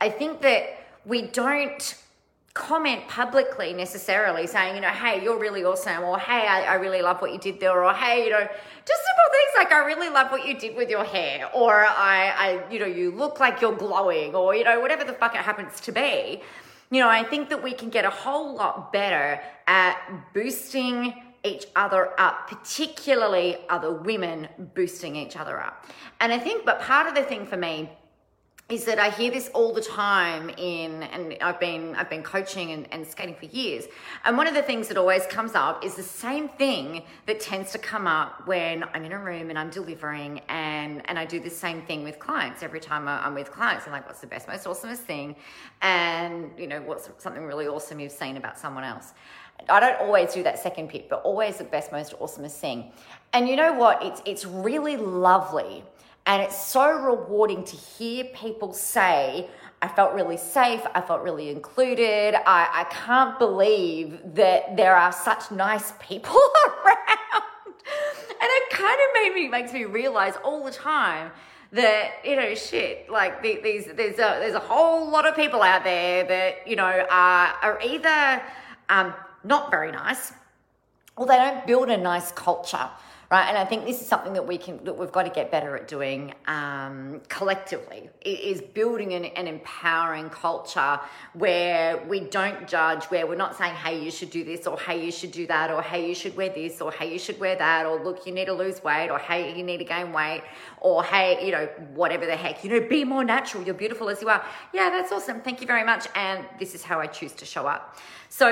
I 0.00 0.08
think 0.08 0.40
that 0.42 0.86
we 1.04 1.22
don't 1.22 1.96
comment 2.54 3.08
publicly 3.08 3.72
necessarily 3.72 4.46
saying, 4.46 4.76
you 4.76 4.82
know, 4.82 4.88
hey, 4.88 5.22
you're 5.24 5.38
really 5.38 5.64
awesome, 5.64 6.04
or 6.04 6.18
hey, 6.18 6.46
I, 6.46 6.64
I, 6.64 6.74
really 6.74 7.00
love 7.00 7.20
what 7.22 7.32
you 7.32 7.38
did 7.38 7.58
there, 7.58 7.82
or 7.82 7.94
hey, 7.94 8.24
you 8.26 8.30
know, 8.30 8.40
just 8.40 8.50
simple 8.50 9.32
things 9.32 9.52
like 9.56 9.72
I 9.72 9.84
really 9.86 10.10
love 10.10 10.30
what 10.30 10.46
you 10.46 10.58
did 10.58 10.76
with 10.76 10.90
your 10.90 11.02
hair, 11.02 11.50
or 11.54 11.86
I, 11.86 12.34
I, 12.36 12.70
you 12.70 12.78
know, 12.78 12.86
you 12.86 13.10
look 13.10 13.40
like 13.40 13.62
you're 13.62 13.74
glowing, 13.74 14.34
or 14.34 14.54
you 14.54 14.64
know, 14.64 14.78
whatever 14.80 15.02
the 15.02 15.14
fuck 15.14 15.34
it 15.34 15.40
happens 15.40 15.80
to 15.80 15.92
be 15.92 16.42
you 16.92 17.00
know, 17.00 17.08
I 17.08 17.24
think 17.24 17.48
that 17.48 17.62
we 17.62 17.72
can 17.72 17.88
get 17.88 18.04
a 18.04 18.10
whole 18.10 18.54
lot 18.54 18.92
better 18.92 19.40
at 19.66 19.96
boosting 20.34 21.14
each 21.42 21.64
other 21.74 22.10
up, 22.20 22.48
particularly 22.48 23.56
other 23.70 23.92
women 23.94 24.46
boosting 24.74 25.16
each 25.16 25.36
other 25.36 25.58
up. 25.58 25.86
And 26.20 26.34
I 26.34 26.38
think, 26.38 26.66
but 26.66 26.80
part 26.80 27.06
of 27.06 27.14
the 27.14 27.22
thing 27.22 27.46
for 27.46 27.56
me 27.56 27.90
is 28.72 28.86
that 28.86 28.98
I 28.98 29.10
hear 29.10 29.30
this 29.30 29.50
all 29.52 29.74
the 29.74 29.82
time 29.82 30.48
in, 30.56 31.02
and 31.02 31.36
I've 31.42 31.60
been 31.60 31.94
I've 31.94 32.08
been 32.08 32.22
coaching 32.22 32.70
and, 32.70 32.88
and, 32.90 33.06
skating 33.06 33.34
for 33.34 33.44
years. 33.44 33.84
And 34.24 34.38
one 34.38 34.46
of 34.46 34.54
the 34.54 34.62
things 34.62 34.88
that 34.88 34.96
always 34.96 35.26
comes 35.26 35.54
up 35.54 35.84
is 35.84 35.94
the 35.94 36.02
same 36.02 36.48
thing 36.48 37.02
that 37.26 37.38
tends 37.38 37.70
to 37.72 37.78
come 37.78 38.06
up 38.06 38.46
when 38.46 38.82
I'm 38.94 39.04
in 39.04 39.12
a 39.12 39.18
room 39.18 39.50
and 39.50 39.58
I'm 39.58 39.68
delivering, 39.68 40.40
and 40.48 41.02
and 41.10 41.18
I 41.18 41.26
do 41.26 41.38
the 41.38 41.50
same 41.50 41.82
thing 41.82 42.02
with 42.02 42.18
clients 42.18 42.62
every 42.62 42.80
time 42.80 43.06
I'm 43.08 43.34
with 43.34 43.50
clients. 43.50 43.86
I'm 43.86 43.92
like, 43.92 44.06
what's 44.06 44.20
the 44.20 44.26
best, 44.26 44.48
most 44.48 44.64
awesomest 44.64 45.04
thing, 45.04 45.36
and 45.82 46.50
you 46.56 46.66
know, 46.66 46.80
what's 46.80 47.10
something 47.18 47.44
really 47.44 47.66
awesome 47.66 48.00
you've 48.00 48.10
seen 48.10 48.38
about 48.38 48.58
someone 48.58 48.84
else. 48.84 49.12
I 49.68 49.80
don't 49.80 50.00
always 50.00 50.32
do 50.32 50.42
that 50.44 50.58
second 50.58 50.88
pick, 50.88 51.10
but 51.10 51.20
always 51.24 51.58
the 51.58 51.64
best, 51.64 51.92
most 51.92 52.18
awesomest 52.18 52.52
thing. 52.52 52.90
And 53.34 53.46
you 53.46 53.56
know 53.56 53.74
what? 53.74 54.02
It's 54.02 54.22
it's 54.24 54.46
really 54.46 54.96
lovely 54.96 55.84
and 56.26 56.42
it's 56.42 56.56
so 56.56 56.90
rewarding 56.92 57.64
to 57.64 57.76
hear 57.76 58.24
people 58.24 58.72
say, 58.72 59.48
I 59.80 59.88
felt 59.88 60.14
really 60.14 60.36
safe. 60.36 60.80
I 60.94 61.00
felt 61.00 61.22
really 61.22 61.48
included. 61.50 62.36
I, 62.46 62.68
I 62.72 62.84
can't 62.84 63.38
believe 63.38 64.20
that 64.34 64.76
there 64.76 64.94
are 64.94 65.10
such 65.10 65.50
nice 65.50 65.92
people 65.98 66.38
around. 66.84 67.42
And 68.30 68.50
it 68.50 68.70
kind 68.70 68.94
of 68.94 69.08
made 69.14 69.34
me, 69.34 69.48
makes 69.48 69.72
me 69.72 69.84
realize 69.84 70.34
all 70.44 70.64
the 70.64 70.70
time 70.70 71.32
that, 71.72 72.12
you 72.24 72.36
know, 72.36 72.54
shit, 72.54 73.10
like 73.10 73.42
these, 73.42 73.86
there's 73.86 74.14
a, 74.14 74.38
there's 74.38 74.54
a 74.54 74.60
whole 74.60 75.10
lot 75.10 75.26
of 75.26 75.34
people 75.34 75.62
out 75.62 75.82
there 75.82 76.24
that, 76.24 76.68
you 76.68 76.76
know, 76.76 77.04
are, 77.10 77.54
are 77.62 77.80
either 77.84 78.42
um, 78.88 79.12
not 79.42 79.70
very 79.72 79.90
nice 79.90 80.32
or 81.16 81.26
they 81.26 81.36
don't 81.36 81.66
build 81.66 81.88
a 81.90 81.96
nice 81.96 82.30
culture 82.30 82.88
right? 83.32 83.48
And 83.48 83.56
I 83.56 83.64
think 83.64 83.86
this 83.86 84.02
is 84.02 84.06
something 84.06 84.34
that 84.34 84.46
we 84.46 84.58
can 84.58 84.84
that 84.84 84.92
we've 84.92 85.10
got 85.10 85.22
to 85.22 85.30
get 85.30 85.50
better 85.50 85.74
at 85.74 85.88
doing 85.88 86.34
um, 86.46 87.22
collectively. 87.28 88.10
Is 88.26 88.60
building 88.60 89.14
an, 89.14 89.24
an, 89.24 89.46
empowering 89.46 90.28
culture 90.28 91.00
where 91.32 92.04
we 92.06 92.20
don't 92.20 92.68
judge, 92.68 93.04
where 93.04 93.26
we're 93.26 93.42
not 93.46 93.56
saying, 93.56 93.74
"Hey, 93.74 94.04
you 94.04 94.10
should 94.10 94.28
do 94.28 94.44
this," 94.44 94.66
or 94.66 94.78
"Hey, 94.78 95.02
you 95.02 95.10
should 95.10 95.32
do 95.32 95.46
that," 95.46 95.70
or 95.70 95.80
"Hey, 95.80 96.06
you 96.06 96.14
should 96.14 96.36
wear 96.36 96.50
this," 96.50 96.82
or 96.82 96.92
"Hey, 96.92 97.10
you 97.10 97.18
should 97.18 97.40
wear 97.40 97.56
that," 97.56 97.86
or 97.86 98.04
"Look, 98.04 98.26
you 98.26 98.32
need 98.32 98.48
to 98.52 98.52
lose 98.52 98.84
weight," 98.84 99.08
or 99.08 99.18
"Hey, 99.18 99.56
you 99.56 99.64
need 99.64 99.78
to 99.78 99.84
gain 99.84 100.12
weight," 100.12 100.42
or 100.78 101.02
"Hey, 101.02 101.46
you 101.46 101.52
know, 101.52 101.66
whatever 101.94 102.26
the 102.26 102.36
heck, 102.36 102.62
you 102.62 102.68
know, 102.70 102.86
be 102.86 103.02
more 103.02 103.24
natural. 103.24 103.64
You're 103.64 103.82
beautiful 103.84 104.10
as 104.10 104.20
you 104.20 104.28
are." 104.28 104.44
Yeah, 104.74 104.90
that's 104.90 105.10
awesome. 105.10 105.40
Thank 105.40 105.62
you 105.62 105.66
very 105.66 105.84
much. 105.84 106.06
And 106.14 106.44
this 106.58 106.74
is 106.74 106.82
how 106.82 107.00
I 107.00 107.06
choose 107.06 107.32
to 107.32 107.46
show 107.46 107.66
up. 107.66 107.96
So 108.28 108.46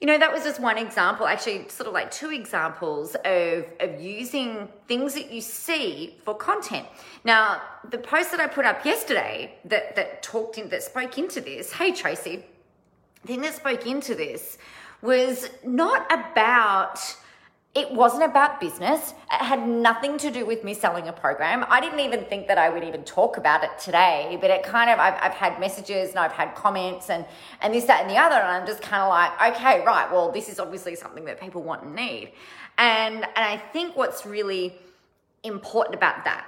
you 0.00 0.06
know, 0.06 0.18
that 0.18 0.32
was 0.32 0.44
just 0.44 0.60
one 0.60 0.78
example, 0.78 1.26
actually, 1.26 1.68
sort 1.68 1.86
of 1.86 1.92
like 1.92 2.10
two 2.10 2.30
examples 2.30 3.14
of, 3.24 3.66
of 3.80 4.00
using 4.00 4.66
things 4.88 5.12
that 5.12 5.30
you 5.30 5.42
see 5.42 6.16
for 6.24 6.34
content. 6.34 6.86
Now, 7.22 7.60
the 7.90 7.98
post 7.98 8.30
that 8.30 8.40
I 8.40 8.46
put 8.46 8.64
up 8.64 8.82
yesterday 8.84 9.58
that, 9.66 9.96
that 9.96 10.22
talked 10.22 10.56
in, 10.56 10.70
that 10.70 10.82
spoke 10.82 11.18
into 11.18 11.42
this, 11.42 11.72
hey, 11.72 11.92
Tracy, 11.92 12.44
the 13.22 13.26
thing 13.26 13.42
that 13.42 13.54
spoke 13.54 13.86
into 13.86 14.14
this 14.14 14.56
was 15.02 15.50
not 15.64 16.10
about 16.10 16.98
it 17.72 17.92
wasn't 17.92 18.24
about 18.24 18.60
business. 18.60 19.14
It 19.32 19.44
had 19.44 19.66
nothing 19.66 20.18
to 20.18 20.30
do 20.30 20.44
with 20.44 20.64
me 20.64 20.74
selling 20.74 21.06
a 21.06 21.12
program. 21.12 21.64
I 21.68 21.80
didn't 21.80 22.00
even 22.00 22.24
think 22.24 22.48
that 22.48 22.58
I 22.58 22.68
would 22.68 22.82
even 22.82 23.04
talk 23.04 23.36
about 23.36 23.62
it 23.62 23.70
today, 23.78 24.36
but 24.40 24.50
it 24.50 24.64
kind 24.64 24.90
of, 24.90 24.98
I've, 24.98 25.14
I've 25.22 25.34
had 25.34 25.60
messages 25.60 26.10
and 26.10 26.18
I've 26.18 26.32
had 26.32 26.56
comments 26.56 27.10
and, 27.10 27.24
and 27.62 27.72
this, 27.72 27.84
that, 27.84 28.02
and 28.02 28.10
the 28.10 28.16
other. 28.16 28.34
And 28.34 28.48
I'm 28.48 28.66
just 28.66 28.82
kind 28.82 29.02
of 29.02 29.08
like, 29.08 29.56
okay, 29.56 29.84
right, 29.84 30.10
well, 30.10 30.32
this 30.32 30.48
is 30.48 30.58
obviously 30.58 30.96
something 30.96 31.24
that 31.26 31.40
people 31.40 31.62
want 31.62 31.84
and 31.84 31.94
need. 31.94 32.32
And, 32.76 33.16
and 33.22 33.24
I 33.36 33.56
think 33.56 33.96
what's 33.96 34.26
really 34.26 34.74
important 35.44 35.94
about 35.94 36.24
that 36.24 36.46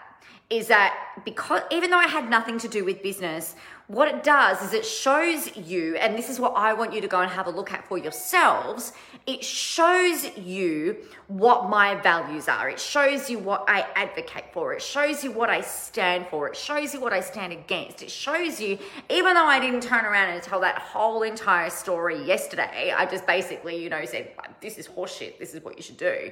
is 0.50 0.66
that 0.66 1.22
because 1.24 1.62
even 1.70 1.90
though 1.90 1.98
I 1.98 2.08
had 2.08 2.28
nothing 2.28 2.58
to 2.58 2.68
do 2.68 2.84
with 2.84 3.00
business, 3.00 3.54
what 3.92 4.08
it 4.08 4.22
does 4.22 4.62
is 4.62 4.72
it 4.72 4.87
shows 4.87 5.54
you, 5.54 5.96
and 5.96 6.16
this 6.16 6.30
is 6.30 6.40
what 6.40 6.54
I 6.56 6.72
want 6.72 6.94
you 6.94 7.02
to 7.02 7.08
go 7.08 7.20
and 7.20 7.30
have 7.30 7.46
a 7.46 7.50
look 7.50 7.72
at 7.72 7.87
for 7.87 7.99
yourselves, 7.99 8.94
it 9.26 9.44
shows 9.44 10.34
you 10.38 10.96
what 11.28 11.68
my 11.68 11.94
values 11.96 12.49
are. 12.49 12.70
It 12.70 12.80
shows 12.80 13.28
you 13.28 13.38
what 13.38 13.64
I 13.68 13.87
advocate 13.94 14.46
for. 14.54 14.72
It 14.72 14.80
shows 14.80 15.22
you 15.22 15.30
what 15.30 15.50
I 15.50 15.61
stand 15.61 16.26
for. 16.28 16.49
It 16.49 16.56
shows 16.56 16.94
you 16.94 17.00
what 17.00 17.12
I 17.12 17.20
stand 17.20 17.52
against. 17.52 18.02
It 18.02 18.11
shows 18.11 18.58
you, 18.62 18.78
even 19.11 19.34
though 19.34 19.44
I 19.44 19.61
didn't 19.61 19.82
turn 19.82 20.06
around 20.06 20.30
and 20.30 20.42
tell 20.42 20.61
that 20.61 20.78
whole 20.78 21.22
entire 21.22 21.68
story 21.68 22.25
yesterday, 22.25 22.94
I 22.96 23.04
just 23.04 23.26
basically, 23.26 23.82
you 23.82 23.90
know, 23.90 24.02
said, 24.06 24.30
this 24.62 24.78
is 24.78 24.88
horseshit. 24.88 25.38
This 25.38 25.52
is 25.54 25.62
what 25.62 25.76
you 25.76 25.82
should 25.82 25.99
do. 25.99 26.30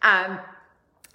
Um, 0.00 0.40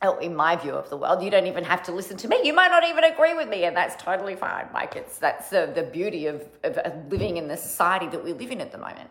oh, 0.02 0.18
in 0.20 0.36
my 0.36 0.56
view 0.56 0.72
of 0.72 0.90
the 0.90 0.98
world, 0.98 1.22
you 1.22 1.30
don't 1.30 1.48
even 1.48 1.64
have 1.64 1.84
to 1.84 1.92
listen 1.92 2.16
to 2.18 2.28
me. 2.28 2.40
You 2.44 2.54
might 2.54 2.70
not 2.70 2.84
even 2.86 3.04
agree 3.04 3.34
with 3.34 3.50
me, 3.50 3.66
and 3.66 3.76
that's 3.76 4.02
totally 4.02 4.36
fine. 4.36 4.68
Like 4.74 4.96
it's 4.96 5.18
that's 5.18 5.50
the, 5.50 5.72
the 5.74 5.84
beauty 5.84 6.28
of, 6.28 6.48
of, 6.64 7.12
living 7.12 7.38
in 7.38 7.48
the 7.48 7.58
society 7.58 8.08
that 8.08 8.24
we 8.24 8.34
live 8.34 8.52
in 8.52 8.62
at 8.62 8.72
the 8.72 8.78
moment. 8.78 9.10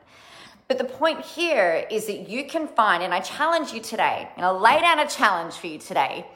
But 0.66 0.78
the 0.78 0.84
point 0.84 1.24
here 1.24 1.86
is 1.90 2.06
that 2.06 2.28
you 2.28 2.44
can 2.44 2.68
find, 2.68 3.02
and 3.02 3.14
I 3.14 3.20
challenge 3.20 3.72
you 3.72 3.80
today, 3.80 4.28
and 4.36 4.44
I'll 4.44 4.60
lay 4.60 4.80
down 4.80 4.98
a 4.98 5.08
challenge 5.08 5.54
for 5.54 5.66
you 5.66 5.78
today. 5.78 6.26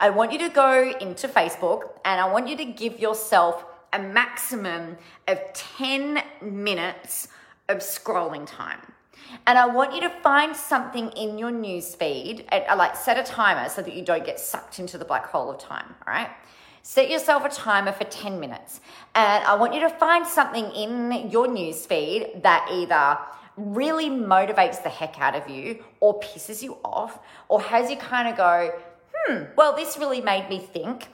I 0.00 0.10
want 0.10 0.32
you 0.32 0.38
to 0.38 0.48
go 0.48 0.92
into 1.00 1.28
Facebook 1.28 1.90
and 2.04 2.20
I 2.20 2.28
want 2.32 2.48
you 2.48 2.56
to 2.56 2.64
give 2.64 2.98
yourself 2.98 3.64
a 3.92 4.00
maximum 4.00 4.96
of 5.28 5.38
10 5.52 6.22
minutes 6.40 7.28
of 7.68 7.78
scrolling 7.78 8.44
time. 8.44 8.80
And 9.46 9.58
I 9.58 9.66
want 9.66 9.94
you 9.94 10.00
to 10.02 10.10
find 10.10 10.54
something 10.54 11.10
in 11.10 11.38
your 11.38 11.50
newsfeed, 11.50 12.44
and 12.50 12.64
uh, 12.68 12.76
like 12.76 12.96
set 12.96 13.18
a 13.18 13.22
timer 13.22 13.68
so 13.68 13.82
that 13.82 13.94
you 13.94 14.04
don't 14.04 14.24
get 14.24 14.38
sucked 14.38 14.78
into 14.78 14.98
the 14.98 15.04
black 15.04 15.26
hole 15.26 15.50
of 15.50 15.58
time, 15.58 15.94
all 16.06 16.12
right? 16.12 16.30
Set 16.82 17.08
yourself 17.10 17.44
a 17.44 17.48
timer 17.48 17.92
for 17.92 18.04
10 18.04 18.40
minutes. 18.40 18.80
And 19.14 19.44
I 19.44 19.54
want 19.54 19.74
you 19.74 19.80
to 19.80 19.88
find 19.88 20.26
something 20.26 20.64
in 20.72 21.30
your 21.30 21.46
newsfeed 21.46 22.42
that 22.42 22.68
either 22.72 23.18
really 23.56 24.10
motivates 24.10 24.82
the 24.82 24.88
heck 24.88 25.20
out 25.20 25.36
of 25.36 25.48
you 25.48 25.84
or 26.00 26.18
pisses 26.20 26.62
you 26.62 26.78
off 26.84 27.20
or 27.48 27.60
has 27.60 27.90
you 27.90 27.96
kind 27.96 28.28
of 28.28 28.36
go, 28.36 28.72
hmm, 29.14 29.44
well, 29.56 29.76
this 29.76 29.96
really 29.98 30.20
made 30.20 30.48
me 30.48 30.58
think. 30.58 31.08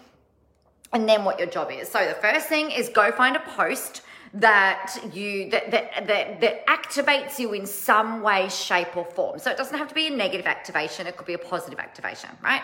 And 0.92 1.06
then 1.06 1.24
what 1.24 1.38
your 1.38 1.48
job 1.48 1.70
is. 1.70 1.88
So 1.88 2.06
the 2.06 2.14
first 2.14 2.46
thing 2.46 2.70
is 2.70 2.88
go 2.88 3.12
find 3.12 3.36
a 3.36 3.40
post 3.40 4.00
that 4.34 4.96
you 5.12 5.50
that, 5.50 5.70
that 5.70 6.06
that 6.06 6.40
that 6.40 6.66
activates 6.66 7.38
you 7.38 7.52
in 7.52 7.66
some 7.66 8.22
way 8.22 8.48
shape 8.48 8.96
or 8.96 9.04
form. 9.04 9.38
So 9.38 9.50
it 9.50 9.56
doesn't 9.56 9.76
have 9.76 9.88
to 9.88 9.94
be 9.94 10.08
a 10.08 10.10
negative 10.10 10.46
activation 10.46 11.06
it 11.06 11.16
could 11.16 11.26
be 11.26 11.34
a 11.34 11.38
positive 11.38 11.78
activation 11.78 12.30
right? 12.42 12.62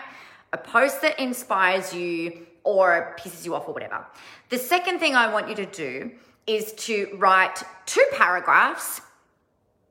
A 0.53 0.57
post 0.57 1.01
that 1.01 1.19
inspires 1.19 1.93
you 1.93 2.45
or 2.63 3.15
pisses 3.19 3.45
you 3.45 3.55
off 3.55 3.67
or 3.67 3.73
whatever. 3.73 4.05
The 4.49 4.57
second 4.57 4.99
thing 4.99 5.15
i 5.15 5.31
want 5.31 5.49
you 5.49 5.55
to 5.55 5.65
do 5.65 6.11
is 6.47 6.73
to 6.73 7.15
write 7.17 7.63
two 7.85 8.05
paragraphs 8.13 9.01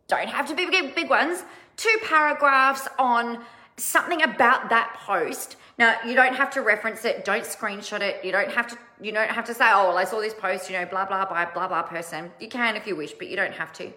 don't 0.06 0.28
have 0.28 0.46
to 0.48 0.54
be 0.54 0.66
big, 0.66 0.94
big 0.94 1.10
ones 1.10 1.42
two 1.76 1.98
paragraphs 2.04 2.86
on 2.98 3.44
something 3.76 4.22
about 4.22 4.70
that 4.70 4.96
post 5.04 5.56
now 5.78 5.96
you 6.06 6.14
don't 6.14 6.34
have 6.34 6.50
to 6.50 6.62
reference 6.62 7.04
it 7.04 7.24
don't 7.24 7.44
screenshot 7.44 8.00
it 8.00 8.24
you 8.24 8.30
don't 8.30 8.50
have 8.50 8.66
to 8.66 8.78
you 9.00 9.12
don't 9.12 9.30
have 9.30 9.44
to 9.46 9.54
say, 9.54 9.66
oh, 9.66 9.88
well, 9.88 9.98
I 9.98 10.04
saw 10.04 10.20
this 10.20 10.34
post, 10.34 10.70
you 10.70 10.78
know, 10.78 10.86
blah, 10.86 11.04
blah, 11.04 11.24
blah, 11.26 11.46
blah, 11.52 11.68
blah 11.68 11.82
person. 11.82 12.30
You 12.40 12.48
can 12.48 12.76
if 12.76 12.86
you 12.86 12.96
wish, 12.96 13.12
but 13.12 13.28
you 13.28 13.36
don't 13.36 13.52
have 13.52 13.72
to. 13.74 13.92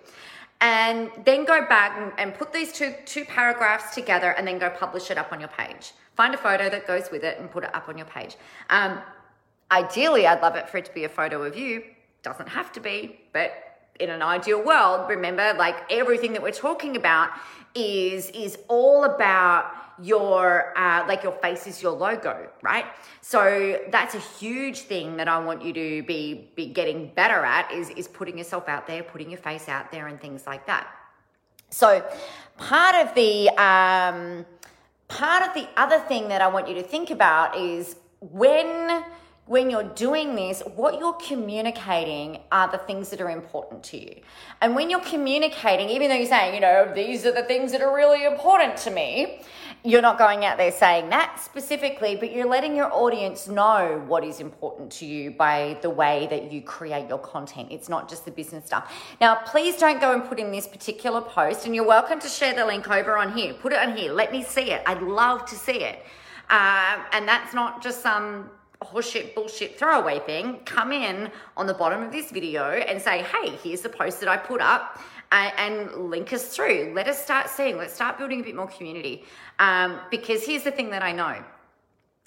And 0.60 1.12
then 1.24 1.46
go 1.46 1.66
back 1.68 1.98
and, 1.98 2.12
and 2.18 2.38
put 2.38 2.52
these 2.52 2.74
two, 2.74 2.94
two 3.06 3.24
paragraphs 3.26 3.94
together 3.94 4.32
and 4.32 4.48
then 4.48 4.58
go 4.58 4.70
publish 4.70 5.12
it 5.12 5.18
up 5.18 5.32
on 5.32 5.40
your 5.40 5.50
page. 5.50 5.94
Find 6.16 6.34
a 6.34 6.38
photo 6.38 6.68
that 6.70 6.88
goes 6.88 7.12
with 7.12 7.24
it 7.24 7.40
and 7.40 7.50
put 7.50 7.64
it 7.64 7.74
up 7.76 7.88
on 7.88 7.98
your 7.98 8.08
page. 8.08 8.38
Um, 8.72 9.00
ideally, 9.72 10.26
I'd 10.26 10.42
love 10.42 10.56
it 10.56 10.68
for 10.68 10.78
it 10.78 10.86
to 10.86 10.94
be 10.94 11.04
a 11.04 11.10
photo 11.10 11.44
of 11.44 11.56
you. 11.56 11.84
Doesn't 12.24 12.50
have 12.50 12.72
to 12.74 12.80
be, 12.80 13.22
but 13.34 13.52
in 14.00 14.10
an 14.10 14.22
ideal 14.22 14.64
world, 14.64 15.10
remember, 15.10 15.54
like 15.58 15.76
everything 15.90 16.34
that 16.34 16.42
we're 16.42 16.52
talking 16.52 16.96
about 16.96 17.32
is 17.76 18.30
is 18.32 18.58
all 18.68 19.04
about 19.04 19.72
your 20.02 20.78
uh, 20.78 21.06
like 21.08 21.24
your 21.24 21.34
face 21.34 21.68
is 21.68 21.82
your 21.82 21.92
logo 21.92 22.50
right? 22.62 22.86
So 23.22 23.80
that's 23.92 24.16
a 24.16 24.20
huge 24.20 24.82
thing 24.82 25.18
that 25.18 25.28
i 25.28 25.38
want 25.38 25.64
you 25.64 25.74
to 25.74 26.04
be 26.04 26.52
be 26.56 26.68
getting 26.68 27.12
better 27.16 27.44
at 27.46 27.72
is 27.72 27.90
is 27.92 28.08
putting 28.08 28.38
yourself 28.38 28.68
out 28.70 28.88
there 28.88 29.04
putting 29.04 29.30
your 29.30 29.40
face 29.40 29.68
out 29.70 29.92
there 29.92 30.08
and 30.08 30.20
things 30.20 30.46
like 30.46 30.66
that. 30.68 30.88
So 31.70 32.04
part 32.58 32.96
of 32.96 33.14
the 33.16 33.50
um, 33.62 34.46
part 35.08 35.48
of 35.48 35.54
the 35.54 35.68
other 35.78 36.00
thing 36.00 36.28
that 36.28 36.42
i 36.42 36.48
want 36.48 36.68
you 36.68 36.76
to 36.76 36.84
think 36.84 37.10
about 37.10 37.58
is 37.58 37.96
when 38.22 39.04
when 39.48 39.70
you're 39.70 39.84
doing 39.84 40.36
this, 40.36 40.62
what 40.76 41.00
you're 41.00 41.14
communicating 41.14 42.40
are 42.52 42.70
the 42.70 42.78
things 42.78 43.10
that 43.10 43.22
are 43.22 43.30
important 43.30 43.82
to 43.82 43.98
you. 43.98 44.22
And 44.62 44.76
when 44.76 44.90
you're 44.90 45.00
communicating, 45.00 45.90
even 45.90 46.10
though 46.10 46.16
you're 46.16 46.28
saying, 46.28 46.54
you 46.54 46.60
know, 46.60 46.92
these 46.94 47.26
are 47.26 47.32
the 47.32 47.44
things 47.44 47.72
that 47.72 47.82
are 47.82 47.96
really 47.96 48.26
important 48.26 48.76
to 48.78 48.92
me, 48.92 49.42
you're 49.84 50.02
not 50.02 50.18
going 50.18 50.44
out 50.44 50.58
there 50.58 50.72
saying 50.72 51.10
that 51.10 51.40
specifically, 51.40 52.18
but 52.18 52.34
you're 52.34 52.48
letting 52.48 52.76
your 52.76 52.92
audience 52.92 53.48
know 53.48 54.04
what 54.08 54.26
is 54.26 54.42
important 54.42 54.92
to 54.92 55.06
you 55.06 55.32
by 55.32 55.78
the 55.82 55.90
way 55.90 56.28
that 56.30 56.52
you 56.52 56.62
create 56.62 57.08
your 57.08 57.20
content. 57.20 57.70
It's 57.72 57.88
not 57.88 58.10
just 58.10 58.26
the 58.26 58.32
business 58.32 58.66
stuff. 58.66 58.92
Now, 59.22 59.36
please 59.46 59.78
don't 59.78 60.02
go 60.02 60.14
and 60.14 60.26
put 60.26 60.40
in 60.40 60.52
this 60.52 60.68
particular 60.68 61.22
post, 61.22 61.66
and 61.66 61.74
you're 61.74 61.88
welcome 61.88 62.20
to 62.20 62.28
share 62.28 62.54
the 62.54 62.66
link 62.66 62.90
over 62.90 63.18
on 63.18 63.34
here. 63.34 63.54
Put 63.54 63.72
it 63.72 63.80
on 63.80 63.96
here. 63.96 64.12
Let 64.12 64.34
me 64.34 64.44
see 64.44 64.72
it. 64.72 64.82
I'd 64.86 65.02
love 65.02 65.46
to 65.46 65.56
see 65.56 65.84
it. 65.84 66.04
Um, 66.50 67.02
and 67.12 67.28
that's 67.28 67.54
not 67.54 67.82
just 67.82 68.02
some 68.02 68.50
horseshit, 68.82 69.36
bullshit, 69.36 69.78
throwaway 69.78 70.20
thing, 70.20 70.60
come 70.66 70.92
in 70.92 71.32
on 71.56 71.68
the 71.68 71.74
bottom 71.74 72.04
of 72.04 72.12
this 72.12 72.32
video 72.32 72.64
and 72.64 73.02
say, 73.02 73.24
hey, 73.24 73.52
here's 73.64 73.82
the 73.82 73.90
post 73.90 74.20
that 74.20 74.30
I 74.30 74.38
put 74.38 74.62
up. 74.62 75.00
And, 75.30 75.54
and 75.58 76.10
link 76.10 76.32
us 76.32 76.56
through. 76.56 76.94
Let 76.96 77.10
us 77.10 77.22
start 77.22 77.50
seeing. 77.50 77.78
Let's 77.78 77.94
start 77.94 78.18
building 78.18 78.40
a 78.40 78.44
bit 78.44 78.56
more 78.56 78.68
community. 78.68 79.26
Um, 79.60 80.00
because 80.10 80.46
here's 80.46 80.64
the 80.64 80.72
thing 80.72 80.90
that 80.92 81.04
I 81.04 81.12
know: 81.12 81.44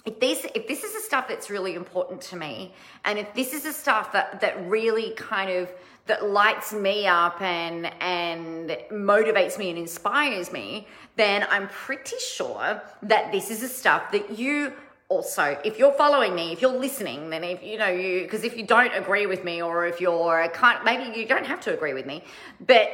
if 0.05 0.21
this 0.21 0.47
if 0.55 0.69
this 0.69 0.85
is 0.85 0.93
the 0.93 1.01
stuff 1.01 1.29
that's 1.29 1.49
really 1.49 1.77
important 1.77 2.21
to 2.23 2.37
me, 2.37 2.75
and 3.07 3.19
if 3.19 3.33
this 3.35 3.55
is 3.55 3.63
the 3.63 3.73
stuff 3.73 4.13
that 4.13 4.43
that 4.43 4.69
really 4.69 5.13
kind 5.13 5.51
of 5.51 5.73
that 6.07 6.29
lights 6.29 6.73
me 6.73 7.07
up 7.07 7.41
and 7.41 7.87
and 8.03 8.71
motivates 8.91 9.59
me 9.59 9.71
and 9.71 9.79
inspires 9.79 10.53
me, 10.53 10.87
then 11.17 11.47
I'm 11.51 11.69
pretty 11.69 12.19
sure 12.19 12.83
that 13.03 13.33
this 13.33 13.51
is 13.51 13.61
the 13.61 13.69
stuff 13.69 14.11
that 14.13 14.39
you 14.39 14.73
also 15.11 15.59
if 15.65 15.79
you're 15.79 15.93
following 15.93 16.35
me 16.35 16.53
if 16.53 16.63
you're 16.63 16.79
listening 16.79 17.29
then 17.29 17.45
if 17.45 17.63
you 17.63 17.77
know 17.77 17.89
you 17.89 18.23
because 18.23 18.45
if 18.45 18.57
you 18.57 18.65
don't 18.65 18.95
agree 18.95 19.27
with 19.27 19.45
me 19.45 19.61
or 19.61 19.85
if 19.85 20.01
you're 20.01 20.49
kind 20.55 20.83
maybe 20.85 21.19
you 21.19 21.27
don't 21.27 21.45
have 21.45 21.61
to 21.61 21.75
agree 21.75 21.93
with 21.93 22.07
me 22.07 22.23
but 22.67 22.89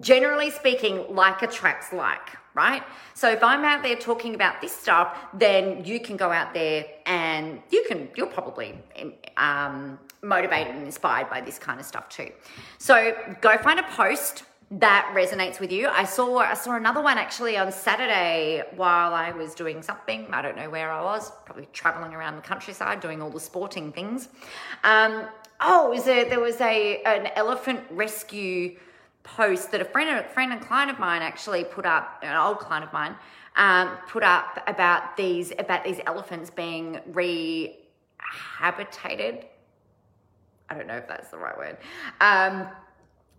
generally 0.00 0.50
speaking 0.50 1.04
like 1.14 1.42
attracts 1.42 1.92
like 1.92 2.28
right? 2.52 2.82
So 3.14 3.30
if 3.30 3.44
i'm 3.44 3.64
out 3.64 3.82
there 3.82 3.94
talking 3.94 4.34
about 4.34 4.60
this 4.60 4.74
stuff 4.74 5.16
then 5.34 5.84
you 5.84 6.00
can 6.00 6.16
go 6.16 6.32
out 6.32 6.52
there 6.54 6.86
and 7.06 7.60
you 7.70 7.84
can 7.86 8.08
you're 8.16 8.26
probably 8.26 8.76
um, 9.36 9.98
motivated 10.22 10.74
and 10.74 10.84
inspired 10.84 11.28
by 11.30 11.40
this 11.40 11.58
kind 11.58 11.80
of 11.80 11.86
stuff 11.86 12.08
too. 12.08 12.30
So 12.78 13.14
go 13.40 13.56
find 13.58 13.80
a 13.80 13.84
post 13.84 14.44
that 14.72 15.10
resonates 15.14 15.58
with 15.58 15.72
you. 15.72 15.88
I 15.88 16.04
saw 16.04 16.38
I 16.38 16.54
saw 16.54 16.76
another 16.76 17.02
one 17.02 17.18
actually 17.18 17.56
on 17.56 17.72
Saturday 17.72 18.62
while 18.76 19.12
I 19.14 19.32
was 19.32 19.52
doing 19.54 19.82
something. 19.82 20.28
I 20.32 20.42
don't 20.42 20.56
know 20.56 20.70
where 20.70 20.92
I 20.92 21.02
was, 21.02 21.32
probably 21.44 21.66
traveling 21.72 22.14
around 22.14 22.36
the 22.36 22.42
countryside 22.42 23.00
doing 23.00 23.20
all 23.20 23.30
the 23.30 23.40
sporting 23.40 23.90
things. 23.90 24.28
Um, 24.84 25.26
oh, 25.60 25.90
was 25.90 26.04
there, 26.04 26.24
there 26.24 26.38
was 26.38 26.60
a 26.60 27.02
an 27.02 27.30
elephant 27.34 27.80
rescue 27.90 28.78
post 29.24 29.72
that 29.72 29.80
a 29.80 29.84
friend 29.84 30.08
a 30.08 30.22
friend 30.28 30.52
and 30.52 30.62
client 30.62 30.88
of 30.90 31.00
mine 31.00 31.22
actually 31.22 31.64
put 31.64 31.84
up, 31.84 32.20
an 32.22 32.36
old 32.36 32.60
client 32.60 32.84
of 32.84 32.92
mine, 32.92 33.16
um, 33.56 33.90
put 34.08 34.22
up 34.22 34.62
about 34.68 35.16
these 35.16 35.52
about 35.58 35.82
these 35.82 35.98
elephants 36.06 36.48
being 36.48 37.00
rehabitated. 37.10 39.46
I 40.68 40.74
don't 40.74 40.86
know 40.86 40.96
if 40.96 41.08
that's 41.08 41.30
the 41.30 41.38
right 41.38 41.58
word. 41.58 41.76
Um, 42.20 42.68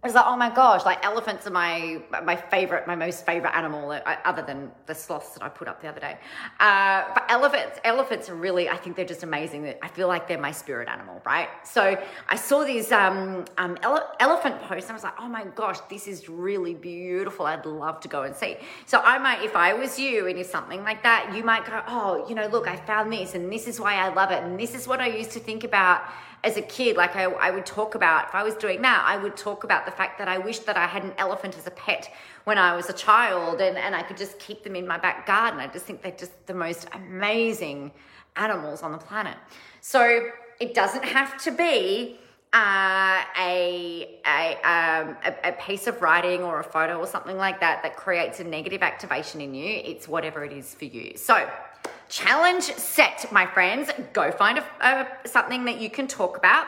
I 0.03 0.08
was 0.08 0.15
like, 0.15 0.25
oh 0.25 0.36
my 0.36 0.50
gosh, 0.50 0.84
like 0.84 1.05
elephants 1.05 1.46
are 1.46 1.51
my 1.51 2.01
my 2.24 2.36
favorite, 2.36 2.88
my 2.88 2.96
most 2.96 3.24
favorite 3.24 3.55
animal, 3.55 3.91
uh, 3.91 4.15
other 4.25 4.41
than 4.41 4.72
the 4.88 4.96
sloths 4.96 5.34
that 5.36 5.43
I 5.43 5.50
put 5.50 5.67
up 5.67 5.79
the 5.79 5.89
other 5.89 6.00
day. 6.00 6.17
Uh, 6.60 7.03
but 7.13 7.25
elephants, 7.29 7.79
elephants 7.84 8.27
are 8.27 8.34
really, 8.34 8.67
I 8.67 8.77
think 8.77 8.96
they're 8.96 9.05
just 9.05 9.22
amazing. 9.22 9.75
I 9.79 9.88
feel 9.89 10.08
like 10.08 10.27
they're 10.27 10.39
my 10.39 10.53
spirit 10.53 10.88
animal, 10.88 11.22
right? 11.24 11.50
So 11.63 12.01
I 12.27 12.36
saw 12.36 12.63
these 12.63 12.91
um, 12.91 13.46
um, 13.60 13.77
ele- 13.84 14.10
elephant 14.20 14.60
posts, 14.63 14.89
and 14.89 14.93
I 14.93 14.96
was 14.96 15.03
like, 15.03 15.20
oh 15.20 15.27
my 15.27 15.46
gosh, 15.53 15.77
this 15.88 16.08
is 16.08 16.27
really 16.27 16.74
beautiful. 16.74 17.46
I'd 17.46 17.67
love 17.67 18.00
to 18.00 18.08
go 18.08 18.24
and 18.24 18.36
see. 18.36 18.58
So 18.88 19.01
I 19.01 19.20
might, 19.20 19.43
if 19.43 19.55
I 19.55 19.74
was 19.74 20.00
you, 20.00 20.27
and 20.27 20.39
if 20.39 20.48
something 20.48 20.81
like 20.84 21.03
that, 21.03 21.31
you 21.36 21.43
might 21.43 21.63
go, 21.65 21.79
oh, 21.88 22.25
you 22.27 22.34
know, 22.34 22.48
look, 22.48 22.67
I 22.67 22.75
found 22.75 23.13
this, 23.13 23.36
and 23.36 23.53
this 23.53 23.67
is 23.67 23.79
why 23.79 23.93
I 23.93 24.12
love 24.12 24.31
it, 24.31 24.41
and 24.43 24.60
this 24.60 24.74
is 24.74 24.88
what 24.88 25.00
I 25.00 25.10
used 25.10 25.31
to 25.34 25.39
think 25.39 25.63
about 25.63 26.01
as 26.44 26.58
a 26.58 26.62
kid, 26.62 26.98
like 26.98 27.16
I, 27.16 27.26
I 27.26 27.52
would 27.52 27.66
talk 27.66 27.96
about, 27.96 28.30
if 28.30 28.36
I 28.36 28.44
was 28.44 28.56
doing 28.56 28.82
that, 28.82 29.04
I 29.06 29.18
would 29.18 29.38
talk 29.38 29.64
about 29.64 29.86
the 29.86 29.92
fact 29.92 30.18
that 30.18 30.28
I 30.28 30.40
wish 30.40 30.60
that 30.60 30.76
I 30.76 30.88
had 30.88 31.04
an 31.04 31.14
elephant 31.18 31.56
as 31.58 31.68
a 31.68 31.72
pet 31.72 32.12
when 32.46 32.58
I 32.58 32.76
was 32.76 32.90
a 32.90 32.94
child 32.94 33.62
and, 33.62 33.78
and 33.78 33.96
I 33.96 34.02
could 34.02 34.18
just 34.18 34.40
keep 34.40 34.64
them 34.64 34.76
in 34.76 34.88
my 34.88 34.98
back 34.98 35.28
garden. 35.28 35.60
I 35.60 35.68
just 35.68 35.86
think 35.86 36.02
they're 36.02 36.12
just 36.12 36.48
the 36.48 36.54
most 36.54 36.88
amazing 36.94 37.92
animals 38.36 38.82
on 38.82 38.92
the 38.92 38.98
planet. 38.98 39.38
So 39.82 40.30
it 40.60 40.74
doesn't 40.74 41.06
have 41.06 41.42
to 41.44 41.52
be 41.52 42.20
uh, 42.54 43.24
a, 43.40 44.20
a, 44.26 44.56
um, 44.64 45.18
a, 45.24 45.50
a, 45.50 45.52
piece 45.54 45.88
of 45.88 46.02
writing 46.02 46.42
or 46.44 46.60
a 46.60 46.64
photo 46.64 46.98
or 46.98 47.08
something 47.08 47.38
like 47.38 47.62
that 47.62 47.82
that 47.82 47.96
creates 47.96 48.42
a 48.42 48.44
negative 48.44 48.84
activation 48.84 49.40
in 49.40 49.54
you. 49.54 49.82
It's 49.86 50.06
whatever 50.06 50.44
it 50.44 50.52
is 50.52 50.76
for 50.76 50.84
you. 50.84 51.16
So 51.16 51.50
Challenge 52.10 52.64
set, 52.64 53.32
my 53.32 53.46
friends. 53.46 53.90
Go 54.14 54.32
find 54.32 54.58
a, 54.58 54.66
a, 54.82 55.28
something 55.28 55.66
that 55.66 55.80
you 55.80 55.90
can 55.90 56.08
talk 56.08 56.38
about. 56.38 56.68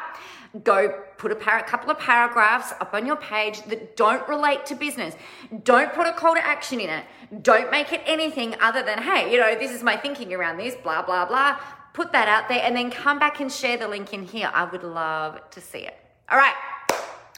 Go 0.64 1.04
put 1.18 1.32
a 1.32 1.36
par- 1.36 1.64
couple 1.64 1.90
of 1.90 2.00
paragraphs 2.00 2.74
up 2.80 2.94
on 2.94 3.06
your 3.06 3.16
page 3.16 3.64
that 3.64 3.98
don't 3.98 4.28
relate 4.28 4.66
to 4.68 4.76
business. 4.76 5.16
Don't 5.64 5.92
put 5.94 6.08
a 6.08 6.14
call 6.14 6.36
to 6.36 6.46
action 6.46 6.80
in 6.80 6.90
it. 6.90 7.06
Don't 7.42 7.72
make 7.72 7.92
it 7.92 8.02
anything 8.06 8.56
other 8.62 8.84
than, 8.84 9.02
hey, 9.02 9.32
you 9.32 9.40
know, 9.40 9.56
this 9.56 9.72
is 9.72 9.84
my 9.84 9.98
thinking 9.98 10.34
around 10.34 10.58
this, 10.58 10.76
blah, 10.76 11.02
blah, 11.02 11.26
blah. 11.26 11.60
Put 11.94 12.12
that 12.12 12.28
out 12.28 12.48
there 12.50 12.62
and 12.64 12.76
then 12.76 12.90
come 12.92 13.20
back 13.20 13.40
and 13.40 13.52
share 13.52 13.78
the 13.78 13.88
link 13.88 14.14
in 14.14 14.24
here. 14.24 14.50
I 14.54 14.64
would 14.64 14.84
love 14.84 15.40
to 15.50 15.60
see 15.60 15.80
it. 15.80 15.98
All 16.30 16.38
right 16.38 16.56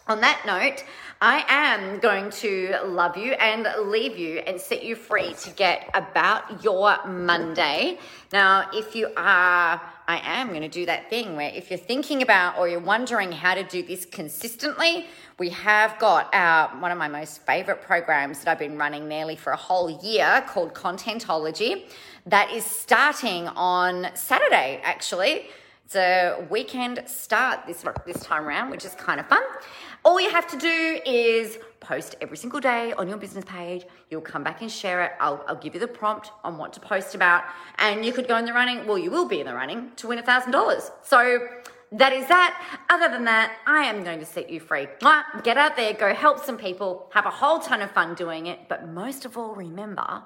on 0.07 0.21
that 0.21 0.43
note, 0.45 0.83
I 1.19 1.43
am 1.47 1.99
going 1.99 2.29
to 2.31 2.75
love 2.85 3.17
you 3.17 3.31
and 3.33 3.67
leave 3.89 4.17
you 4.17 4.39
and 4.39 4.61
set 4.61 4.83
you 4.83 4.95
free 4.95 5.33
to 5.33 5.49
get 5.51 5.89
about 5.95 6.63
your 6.63 6.97
Monday. 7.07 7.97
Now, 8.31 8.69
if 8.71 8.95
you 8.95 9.07
are, 9.17 9.81
I 10.07 10.21
am 10.23 10.49
going 10.49 10.61
to 10.61 10.67
do 10.67 10.85
that 10.85 11.09
thing 11.09 11.35
where 11.35 11.49
if 11.49 11.71
you're 11.71 11.79
thinking 11.79 12.21
about 12.21 12.59
or 12.59 12.67
you're 12.67 12.79
wondering 12.79 13.31
how 13.31 13.55
to 13.55 13.63
do 13.63 13.81
this 13.81 14.05
consistently, 14.05 15.07
we 15.39 15.49
have 15.49 15.97
got 15.97 16.29
our 16.33 16.69
one 16.79 16.91
of 16.91 16.99
my 16.99 17.07
most 17.07 17.43
favorite 17.45 17.81
programs 17.81 18.39
that 18.39 18.47
I've 18.49 18.59
been 18.59 18.77
running 18.77 19.07
nearly 19.07 19.35
for 19.35 19.53
a 19.53 19.57
whole 19.57 19.89
year 20.03 20.43
called 20.47 20.75
Contentology. 20.75 21.89
That 22.27 22.51
is 22.51 22.63
starting 22.63 23.47
on 23.47 24.09
Saturday, 24.13 24.81
actually. 24.83 25.47
It's 25.85 25.95
a 25.95 26.43
weekend 26.49 27.03
start 27.05 27.67
this 27.67 27.85
this 28.07 28.19
time 28.21 28.45
around, 28.45 28.71
which 28.71 28.85
is 28.85 28.95
kind 28.95 29.19
of 29.19 29.27
fun. 29.27 29.43
All 30.03 30.19
you 30.19 30.31
have 30.31 30.47
to 30.47 30.57
do 30.57 30.99
is 31.05 31.59
post 31.79 32.15
every 32.21 32.37
single 32.37 32.59
day 32.59 32.93
on 32.93 33.07
your 33.07 33.17
business 33.17 33.45
page. 33.45 33.85
You'll 34.09 34.21
come 34.21 34.43
back 34.43 34.61
and 34.61 34.71
share 34.71 35.03
it. 35.03 35.11
I'll, 35.19 35.45
I'll 35.47 35.55
give 35.55 35.75
you 35.75 35.79
the 35.79 35.87
prompt 35.87 36.31
on 36.43 36.57
what 36.57 36.73
to 36.73 36.79
post 36.79 37.13
about, 37.13 37.43
and 37.77 38.03
you 38.03 38.13
could 38.13 38.27
go 38.27 38.35
in 38.37 38.45
the 38.45 38.53
running. 38.53 38.87
Well, 38.87 38.97
you 38.97 39.11
will 39.11 39.27
be 39.27 39.41
in 39.41 39.45
the 39.45 39.53
running 39.53 39.91
to 39.97 40.07
win 40.07 40.17
a 40.17 40.23
thousand 40.23 40.53
dollars. 40.53 40.89
So 41.03 41.47
that 41.91 42.13
is 42.13 42.27
that. 42.29 42.81
Other 42.89 43.07
than 43.07 43.25
that, 43.25 43.55
I 43.67 43.85
am 43.85 44.03
going 44.03 44.17
to 44.19 44.25
set 44.25 44.49
you 44.49 44.59
free. 44.59 44.87
Get 45.43 45.57
out 45.57 45.75
there, 45.75 45.93
go 45.93 46.15
help 46.15 46.43
some 46.43 46.57
people, 46.57 47.11
have 47.13 47.27
a 47.27 47.31
whole 47.31 47.59
ton 47.59 47.83
of 47.83 47.91
fun 47.91 48.15
doing 48.15 48.47
it. 48.47 48.67
But 48.67 48.89
most 48.89 49.23
of 49.23 49.37
all, 49.37 49.53
remember 49.53 50.23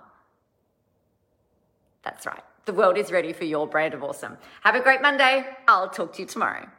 that's 2.01 2.25
right. 2.25 2.43
The 2.69 2.75
world 2.75 2.99
is 2.99 3.11
ready 3.11 3.33
for 3.33 3.45
your 3.45 3.65
brand 3.65 3.95
of 3.95 4.03
awesome. 4.03 4.37
Have 4.61 4.75
a 4.75 4.79
great 4.79 5.01
Monday. 5.01 5.43
I'll 5.67 5.89
talk 5.89 6.13
to 6.13 6.21
you 6.21 6.27
tomorrow. 6.27 6.69